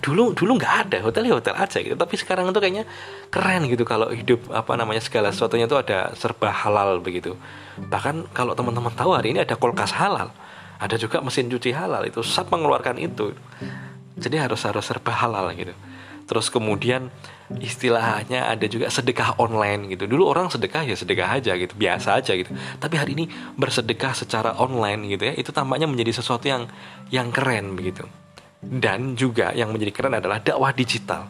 dulu 0.00 0.32
dulu 0.32 0.56
nggak 0.56 0.74
ada 0.88 0.98
hotel 1.04 1.28
ya 1.28 1.34
hotel 1.36 1.54
aja 1.60 1.78
gitu. 1.84 1.92
Tapi 1.92 2.14
sekarang 2.16 2.48
itu 2.48 2.56
kayaknya 2.56 2.84
keren 3.28 3.68
gitu 3.68 3.84
kalau 3.84 4.08
hidup 4.08 4.48
apa 4.48 4.72
namanya 4.80 5.04
segala 5.04 5.28
sesuatunya 5.28 5.68
itu 5.68 5.76
ada 5.76 6.16
serba 6.16 6.48
halal 6.48 7.04
begitu. 7.04 7.36
Bahkan 7.76 8.32
kalau 8.32 8.56
teman-teman 8.56 8.92
tahu 8.96 9.12
hari 9.12 9.36
ini 9.36 9.44
ada 9.44 9.60
kulkas 9.60 9.92
halal 9.92 10.32
ada 10.80 10.96
juga 10.98 11.22
mesin 11.22 11.46
cuci 11.52 11.70
halal 11.70 12.02
itu 12.08 12.24
SAP 12.24 12.50
mengeluarkan 12.50 12.96
itu. 12.98 13.36
Jadi 14.16 14.36
harus 14.40 14.62
harus 14.64 14.84
serba 14.84 15.12
halal 15.12 15.52
gitu. 15.54 15.74
Terus 16.24 16.48
kemudian 16.48 17.12
istilahnya 17.60 18.48
ada 18.48 18.64
juga 18.64 18.88
sedekah 18.88 19.36
online 19.36 19.92
gitu. 19.92 20.08
Dulu 20.08 20.32
orang 20.32 20.48
sedekah 20.48 20.80
ya 20.88 20.96
sedekah 20.96 21.36
aja 21.36 21.52
gitu 21.60 21.76
biasa 21.76 22.16
aja 22.16 22.32
gitu. 22.32 22.48
Tapi 22.80 22.94
hari 22.96 23.12
ini 23.20 23.24
bersedekah 23.60 24.16
secara 24.16 24.56
online 24.56 25.12
gitu 25.12 25.28
ya 25.28 25.34
itu 25.36 25.52
tampaknya 25.52 25.84
menjadi 25.84 26.24
sesuatu 26.24 26.48
yang 26.48 26.64
yang 27.12 27.28
keren 27.28 27.76
begitu 27.76 28.08
dan 28.70 29.14
juga 29.14 29.52
yang 29.52 29.70
menjadi 29.70 29.92
keren 29.92 30.14
adalah 30.16 30.40
dakwah 30.40 30.72
digital. 30.72 31.28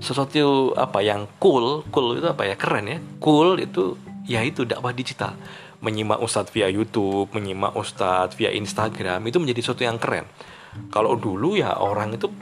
Sesuatu 0.00 0.72
apa 0.72 1.04
yang 1.04 1.28
cool 1.36 1.84
cool 1.92 2.16
itu 2.16 2.26
apa 2.28 2.48
ya? 2.48 2.56
Keren 2.56 2.84
ya. 2.88 2.98
Cool 3.20 3.60
itu 3.60 3.96
ya 4.24 4.40
itu 4.40 4.64
dakwah 4.64 4.96
digital. 4.96 5.36
Menyimak 5.82 6.22
ustadz 6.22 6.54
via 6.54 6.70
YouTube 6.70 7.34
menyimak 7.34 7.74
ustadz 7.74 8.38
via 8.38 8.54
Instagram 8.54 9.20
itu 9.28 9.36
menjadi 9.42 9.60
sesuatu 9.60 9.82
yang 9.84 9.98
keren. 10.00 10.24
Kalau 10.88 11.18
dulu 11.20 11.58
ya 11.60 11.76
orang 11.76 12.16
itu 12.16 12.32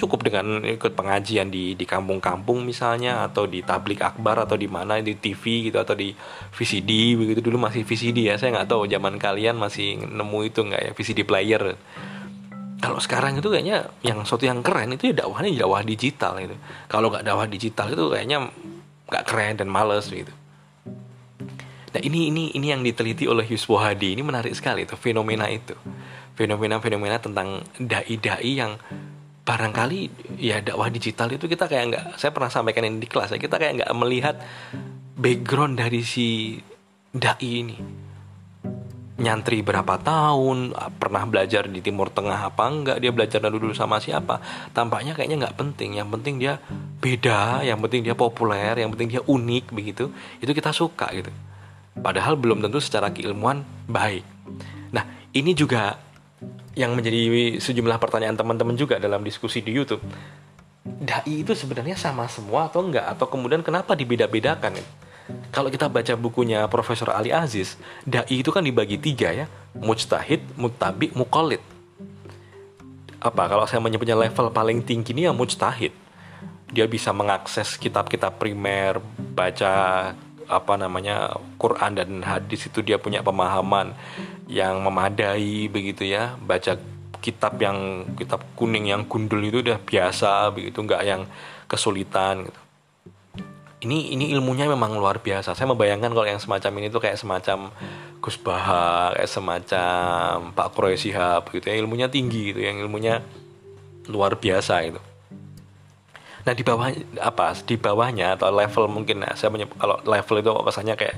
cukup 0.00 0.24
dengan 0.24 0.64
ikut 0.64 0.96
pengajian 0.96 1.52
di 1.52 1.76
di 1.76 1.84
kampung-kampung 1.84 2.64
misalnya 2.64 3.28
atau 3.28 3.44
di 3.44 3.60
tablik 3.60 4.00
akbar 4.00 4.48
atau 4.48 4.56
di 4.56 4.64
mana 4.64 4.96
di 5.00 5.12
TV 5.16 5.68
gitu 5.68 5.76
atau 5.76 5.92
di 5.92 6.16
VCD 6.56 7.20
begitu. 7.20 7.44
Dulu 7.44 7.60
masih 7.60 7.84
VCD 7.84 8.32
ya 8.32 8.40
saya 8.40 8.56
nggak 8.56 8.68
tahu 8.68 8.88
zaman 8.88 9.20
kalian 9.20 9.60
masih 9.60 10.00
nemu 10.00 10.38
itu 10.48 10.60
nggak 10.64 10.80
ya? 10.80 10.90
VCD 10.96 11.28
player 11.28 11.76
kalau 12.80 12.96
sekarang 12.96 13.36
itu 13.36 13.52
kayaknya 13.52 13.92
yang 14.00 14.24
sesuatu 14.24 14.48
yang 14.48 14.64
keren 14.64 14.96
itu 14.96 15.12
ya 15.12 15.24
dakwahnya 15.24 15.52
dakwah 15.52 15.84
digital 15.84 16.40
itu 16.40 16.56
kalau 16.88 17.12
nggak 17.12 17.24
dakwah 17.28 17.46
digital 17.46 17.86
itu 17.92 18.04
kayaknya 18.08 18.48
nggak 19.06 19.24
keren 19.28 19.54
dan 19.60 19.68
males 19.68 20.08
gitu. 20.08 20.32
Nah 21.90 22.00
ini 22.00 22.30
ini 22.32 22.54
ini 22.56 22.66
yang 22.72 22.80
diteliti 22.80 23.26
oleh 23.26 23.44
Yusuf 23.44 23.76
Hadi. 23.82 24.16
Ini 24.16 24.22
menarik 24.22 24.54
sekali 24.54 24.88
itu 24.88 24.94
fenomena 24.94 25.50
itu. 25.50 25.74
Fenomena-fenomena 26.38 27.20
tentang 27.20 27.60
dai-dai 27.76 28.52
yang 28.56 28.80
barangkali 29.44 30.00
ya 30.38 30.62
dakwah 30.62 30.88
digital 30.88 31.26
itu 31.34 31.50
kita 31.50 31.66
kayak 31.66 31.84
nggak 31.90 32.04
saya 32.16 32.30
pernah 32.30 32.48
sampaikan 32.48 32.86
ini 32.86 33.02
di 33.02 33.08
kelas 33.10 33.34
ya 33.34 33.38
kita 33.40 33.58
kayak 33.58 33.82
nggak 33.82 33.92
melihat 33.98 34.36
background 35.18 35.74
dari 35.80 36.06
si 36.06 36.54
dai 37.10 37.50
ini 37.50 37.76
nyantri 39.20 39.60
berapa 39.60 40.00
tahun, 40.00 40.72
pernah 40.96 41.28
belajar 41.28 41.68
di 41.68 41.84
Timur 41.84 42.08
Tengah 42.08 42.48
apa 42.48 42.64
enggak, 42.72 42.96
dia 43.04 43.12
belajar 43.12 43.44
dulu 43.44 43.76
sama 43.76 44.00
siapa, 44.00 44.40
tampaknya 44.72 45.12
kayaknya 45.12 45.46
nggak 45.46 45.56
penting. 45.60 46.00
Yang 46.00 46.08
penting 46.16 46.34
dia 46.40 46.56
beda, 47.04 47.60
yang 47.60 47.78
penting 47.84 48.00
dia 48.00 48.16
populer, 48.16 48.80
yang 48.80 48.88
penting 48.96 49.12
dia 49.12 49.22
unik 49.22 49.76
begitu. 49.76 50.08
Itu 50.40 50.56
kita 50.56 50.72
suka 50.72 51.12
gitu. 51.12 51.28
Padahal 52.00 52.40
belum 52.40 52.64
tentu 52.64 52.80
secara 52.80 53.12
keilmuan 53.12 53.60
baik. 53.84 54.24
Nah, 54.96 55.04
ini 55.36 55.52
juga 55.52 56.00
yang 56.72 56.96
menjadi 56.96 57.60
sejumlah 57.60 58.00
pertanyaan 58.00 58.40
teman-teman 58.40 58.72
juga 58.72 58.96
dalam 58.96 59.20
diskusi 59.20 59.60
di 59.60 59.76
YouTube. 59.76 60.00
Dai 60.80 61.44
itu 61.44 61.52
sebenarnya 61.52 61.92
sama 61.92 62.24
semua 62.24 62.72
atau 62.72 62.80
enggak? 62.80 63.04
Atau 63.04 63.28
kemudian 63.28 63.60
kenapa 63.60 63.92
dibeda-bedakan? 63.92 64.80
Kalau 65.50 65.68
kita 65.68 65.90
baca 65.90 66.14
bukunya 66.14 66.66
Profesor 66.70 67.10
Ali 67.10 67.34
Aziz, 67.34 67.74
dai 68.06 68.26
itu 68.30 68.54
kan 68.54 68.62
dibagi 68.62 68.96
tiga 68.96 69.34
ya, 69.34 69.46
mujtahid, 69.74 70.42
mutabi, 70.54 71.10
mukolid. 71.12 71.62
Apa 73.20 73.50
kalau 73.50 73.66
saya 73.66 73.82
menyebutnya 73.82 74.16
level 74.16 74.48
paling 74.54 74.80
tinggi 74.86 75.12
ini 75.12 75.28
ya 75.28 75.34
mujtahid. 75.34 75.92
Dia 76.70 76.86
bisa 76.86 77.10
mengakses 77.10 77.74
kitab-kitab 77.76 78.38
primer, 78.38 79.02
baca 79.34 79.72
apa 80.46 80.74
namanya 80.78 81.34
Quran 81.58 81.98
dan 81.98 82.10
hadis 82.22 82.70
itu 82.70 82.82
dia 82.82 82.98
punya 82.98 83.22
pemahaman 83.22 83.94
yang 84.46 84.78
memadai 84.78 85.66
begitu 85.66 86.06
ya, 86.06 86.38
baca 86.38 86.78
kitab 87.20 87.60
yang 87.60 88.08
kitab 88.16 88.40
kuning 88.56 88.88
yang 88.88 89.04
gundul 89.04 89.42
itu 89.44 89.60
udah 89.60 89.78
biasa 89.82 90.48
begitu 90.54 90.80
nggak 90.80 91.02
yang 91.04 91.22
kesulitan 91.68 92.48
gitu 92.48 92.60
ini 93.80 94.12
ini 94.12 94.28
ilmunya 94.36 94.68
memang 94.68 94.92
luar 94.96 95.24
biasa. 95.24 95.56
Saya 95.56 95.72
membayangkan 95.72 96.12
kalau 96.12 96.28
yang 96.28 96.40
semacam 96.40 96.72
ini 96.84 96.86
tuh 96.92 97.00
kayak 97.00 97.16
semacam 97.16 97.72
Gus 98.20 98.36
Baha, 98.36 99.16
kayak 99.16 99.30
semacam 99.30 100.52
Pak 100.52 100.68
Kroy 100.76 101.00
Sihab 101.00 101.48
gitu 101.48 101.64
ya. 101.64 101.80
Ilmunya 101.80 102.12
tinggi 102.12 102.52
gitu, 102.52 102.60
yang 102.60 102.76
ilmunya 102.76 103.24
luar 104.12 104.36
biasa 104.36 104.84
itu. 104.84 105.00
Nah 106.44 106.52
di 106.52 106.60
bawah 106.60 106.92
apa? 107.24 107.56
Di 107.64 107.80
bawahnya 107.80 108.36
atau 108.36 108.52
level 108.52 108.84
mungkin 108.92 109.24
nah, 109.24 109.32
saya 109.32 109.48
menyebut 109.48 109.76
kalau 109.80 109.96
level 110.04 110.36
itu 110.40 110.50
kesannya 110.52 110.94
kayak 111.00 111.16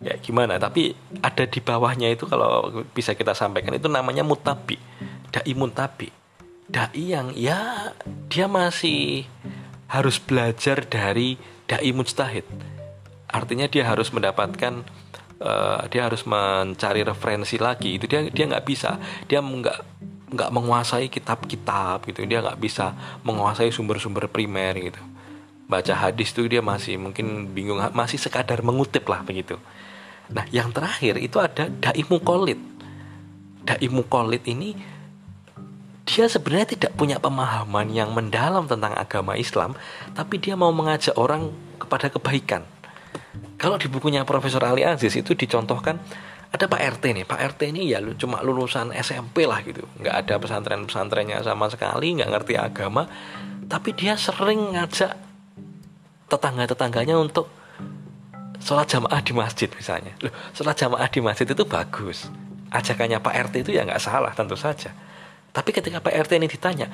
ya 0.00 0.14
gimana? 0.24 0.56
Tapi 0.56 0.96
ada 1.20 1.44
di 1.44 1.60
bawahnya 1.60 2.08
itu 2.12 2.24
kalau 2.24 2.84
bisa 2.96 3.12
kita 3.12 3.36
sampaikan 3.36 3.76
itu 3.76 3.92
namanya 3.92 4.24
mutabi, 4.24 4.80
dai 5.28 5.52
mutabi, 5.52 6.08
dai 6.64 7.12
yang 7.12 7.28
ya 7.36 7.92
dia 8.32 8.48
masih 8.48 9.28
harus 9.92 10.16
belajar 10.16 10.80
dari 10.88 11.36
dai 11.68 11.90
mujtahid. 11.92 12.44
Artinya 13.28 13.66
dia 13.66 13.88
harus 13.88 14.12
mendapatkan 14.14 14.84
uh, 15.42 15.82
dia 15.90 16.06
harus 16.06 16.22
mencari 16.28 17.02
referensi 17.02 17.56
lagi. 17.58 17.96
Itu 17.98 18.06
dia 18.06 18.26
dia 18.28 18.44
nggak 18.46 18.64
bisa. 18.66 19.00
Dia 19.26 19.40
nggak 19.42 19.78
nggak 20.34 20.50
menguasai 20.50 21.06
kitab-kitab 21.08 22.04
gitu. 22.10 22.26
Dia 22.26 22.44
nggak 22.44 22.58
bisa 22.60 22.92
menguasai 23.26 23.70
sumber-sumber 23.70 24.28
primer 24.30 24.74
gitu. 24.78 25.02
Baca 25.64 25.94
hadis 25.96 26.30
itu 26.36 26.44
dia 26.44 26.60
masih 26.60 27.00
mungkin 27.00 27.48
bingung, 27.56 27.80
masih 27.96 28.20
sekadar 28.20 28.60
mengutip 28.60 29.08
lah 29.08 29.24
begitu. 29.24 29.56
Nah, 30.28 30.44
yang 30.52 30.72
terakhir 30.72 31.20
itu 31.20 31.40
ada 31.40 31.68
dai 31.68 32.04
mukolid. 32.08 32.60
Dai 33.64 33.88
mukolid 33.88 34.44
ini 34.44 34.76
dia 36.04 36.28
sebenarnya 36.28 36.76
tidak 36.76 36.92
punya 36.96 37.16
pemahaman 37.16 37.88
yang 37.88 38.12
mendalam 38.12 38.68
tentang 38.68 38.92
agama 38.92 39.36
Islam, 39.40 39.72
tapi 40.12 40.36
dia 40.36 40.52
mau 40.52 40.68
mengajak 40.70 41.16
orang 41.16 41.48
kepada 41.80 42.12
kebaikan. 42.12 42.62
Kalau 43.56 43.80
di 43.80 43.88
bukunya 43.88 44.22
Profesor 44.28 44.60
Ali 44.68 44.84
Aziz 44.84 45.16
itu 45.16 45.32
dicontohkan 45.32 45.96
ada 46.52 46.64
Pak 46.70 46.80
RT 47.00 47.04
nih, 47.16 47.24
Pak 47.26 47.40
RT 47.56 47.60
ini 47.74 47.90
ya 47.90 47.98
cuma 48.14 48.44
lulusan 48.44 48.94
SMP 48.94 49.48
lah 49.48 49.64
gitu, 49.64 49.82
nggak 49.98 50.14
ada 50.28 50.34
pesantren-pesantrennya 50.38 51.42
sama 51.42 51.66
sekali, 51.72 52.14
nggak 52.20 52.30
ngerti 52.30 52.54
agama, 52.54 53.08
tapi 53.66 53.96
dia 53.96 54.14
sering 54.14 54.76
ngajak 54.76 55.18
tetangga-tetangganya 56.30 57.18
untuk 57.18 57.50
sholat 58.62 58.86
jamaah 58.86 59.18
di 59.24 59.32
masjid 59.34 59.66
misalnya. 59.72 60.14
Loh, 60.22 60.30
sholat 60.54 60.78
jamaah 60.78 61.08
di 61.10 61.20
masjid 61.24 61.48
itu 61.48 61.64
bagus 61.66 62.28
ajakannya 62.74 63.22
Pak 63.22 63.34
RT 63.50 63.54
itu 63.62 63.70
ya 63.78 63.86
nggak 63.86 64.02
salah 64.02 64.34
tentu 64.34 64.58
saja. 64.58 64.90
Tapi 65.54 65.70
ketika 65.70 66.02
Pak 66.02 66.10
RT 66.26 66.34
ini 66.42 66.50
ditanya, 66.50 66.90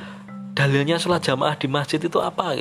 dalilnya 0.52 1.00
sholat 1.00 1.24
jamaah 1.24 1.56
di 1.56 1.66
masjid 1.66 1.96
itu 1.96 2.20
apa? 2.20 2.60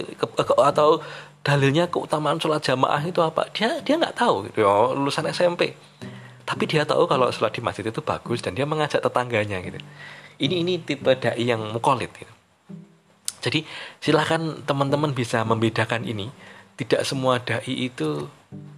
Atau 0.72 1.04
dalilnya 1.44 1.92
keutamaan 1.92 2.40
sholat 2.40 2.64
jamaah 2.64 3.04
itu 3.04 3.20
apa? 3.20 3.52
Dia 3.52 3.84
dia 3.84 4.00
nggak 4.00 4.16
tahu 4.16 4.48
gitu. 4.48 4.64
Ya 4.64 4.72
lulusan 4.96 5.28
SMP 5.28 5.76
tapi 6.50 6.66
dia 6.66 6.82
tahu 6.82 7.06
kalau 7.06 7.30
sholat 7.30 7.54
di 7.54 7.62
masjid 7.62 7.86
itu 7.86 8.02
bagus 8.02 8.42
dan 8.42 8.58
dia 8.58 8.66
mengajak 8.66 9.06
tetangganya 9.06 9.62
gitu. 9.62 9.78
Ini 10.42 10.66
ini 10.66 10.82
tipe 10.82 11.14
dai 11.14 11.46
yang 11.46 11.62
mukolit 11.70 12.10
gitu. 12.18 12.34
jadi 13.40 13.64
silahkan 14.04 14.66
teman-teman 14.66 15.14
bisa 15.14 15.46
membedakan 15.46 16.10
ini. 16.10 16.34
Tidak 16.74 17.06
semua 17.06 17.38
dai 17.38 17.70
itu 17.70 18.26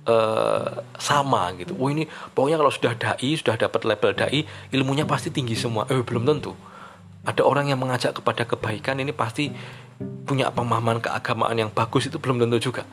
uh, 0.04 0.72
sama 1.00 1.54
gitu. 1.56 1.72
Oh 1.80 1.88
ini 1.88 2.12
pokoknya 2.36 2.60
kalau 2.60 2.74
sudah 2.76 2.94
dai 2.98 3.32
sudah 3.40 3.56
dapat 3.56 3.88
label 3.88 4.12
dai 4.20 4.44
ilmunya 4.76 5.08
pasti 5.08 5.32
tinggi 5.32 5.56
semua. 5.56 5.88
Eh 5.88 6.04
belum 6.04 6.28
tentu 6.28 6.52
ada 7.22 7.42
orang 7.46 7.70
yang 7.70 7.78
mengajak 7.78 8.18
kepada 8.18 8.44
kebaikan 8.50 8.98
ini 8.98 9.14
pasti 9.14 9.54
punya 10.26 10.50
pemahaman 10.50 10.98
keagamaan 10.98 11.54
yang 11.54 11.70
bagus 11.70 12.10
itu 12.10 12.18
belum 12.18 12.42
tentu 12.42 12.72
juga. 12.72 12.84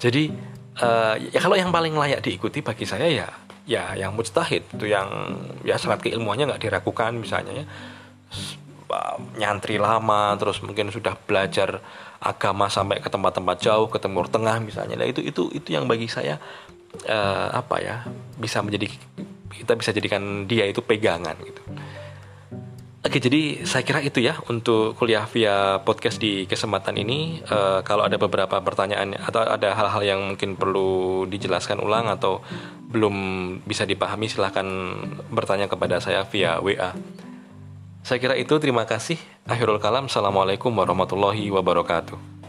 Jadi 0.00 0.32
uh, 0.80 1.14
ya 1.20 1.38
kalau 1.44 1.60
yang 1.60 1.68
paling 1.68 1.92
layak 1.92 2.24
diikuti 2.24 2.64
bagi 2.64 2.88
saya 2.88 3.08
ya 3.08 3.28
ya 3.68 3.94
yang 3.94 4.16
mujtahid 4.16 4.64
itu 4.74 4.88
yang 4.88 5.06
ya 5.62 5.76
syarat 5.76 6.00
keilmuannya 6.00 6.48
nggak 6.48 6.62
diragukan 6.64 7.12
misalnya 7.14 7.62
ya 7.62 7.64
nyantri 9.38 9.78
lama 9.78 10.34
terus 10.34 10.58
mungkin 10.64 10.90
sudah 10.90 11.14
belajar 11.14 11.78
agama 12.18 12.66
sampai 12.66 12.98
ke 12.98 13.06
tempat-tempat 13.06 13.56
jauh 13.62 13.86
ke 13.86 14.02
timur 14.02 14.26
tengah 14.26 14.58
misalnya 14.58 14.98
nah, 14.98 15.06
itu 15.06 15.22
itu 15.22 15.46
itu 15.54 15.68
yang 15.70 15.86
bagi 15.86 16.10
saya 16.10 16.42
uh, 17.06 17.48
apa 17.54 17.76
ya 17.78 17.96
bisa 18.36 18.60
menjadi 18.60 18.90
kita 19.54 19.78
bisa 19.78 19.94
jadikan 19.94 20.48
dia 20.48 20.66
itu 20.66 20.82
pegangan 20.82 21.36
gitu. 21.44 21.62
Oke, 23.00 23.16
jadi 23.16 23.64
saya 23.64 23.80
kira 23.80 24.04
itu 24.04 24.20
ya 24.20 24.36
untuk 24.52 24.92
kuliah 24.92 25.24
via 25.24 25.80
podcast 25.80 26.20
di 26.20 26.44
kesempatan 26.44 27.00
ini. 27.00 27.40
Uh, 27.48 27.80
kalau 27.80 28.04
ada 28.04 28.20
beberapa 28.20 28.60
pertanyaan 28.60 29.16
atau 29.16 29.40
ada 29.40 29.72
hal-hal 29.72 30.02
yang 30.04 30.20
mungkin 30.36 30.52
perlu 30.52 31.24
dijelaskan 31.24 31.80
ulang 31.80 32.12
atau 32.12 32.44
belum 32.92 33.16
bisa 33.64 33.88
dipahami, 33.88 34.28
silahkan 34.28 34.68
bertanya 35.32 35.64
kepada 35.64 35.96
saya 35.96 36.28
via 36.28 36.60
WA. 36.60 36.92
Saya 38.04 38.20
kira 38.20 38.36
itu. 38.36 38.52
Terima 38.60 38.84
kasih. 38.84 39.16
Akhirul 39.48 39.80
kalam. 39.80 40.12
Assalamualaikum 40.12 40.68
warahmatullahi 40.68 41.48
wabarakatuh. 41.48 42.39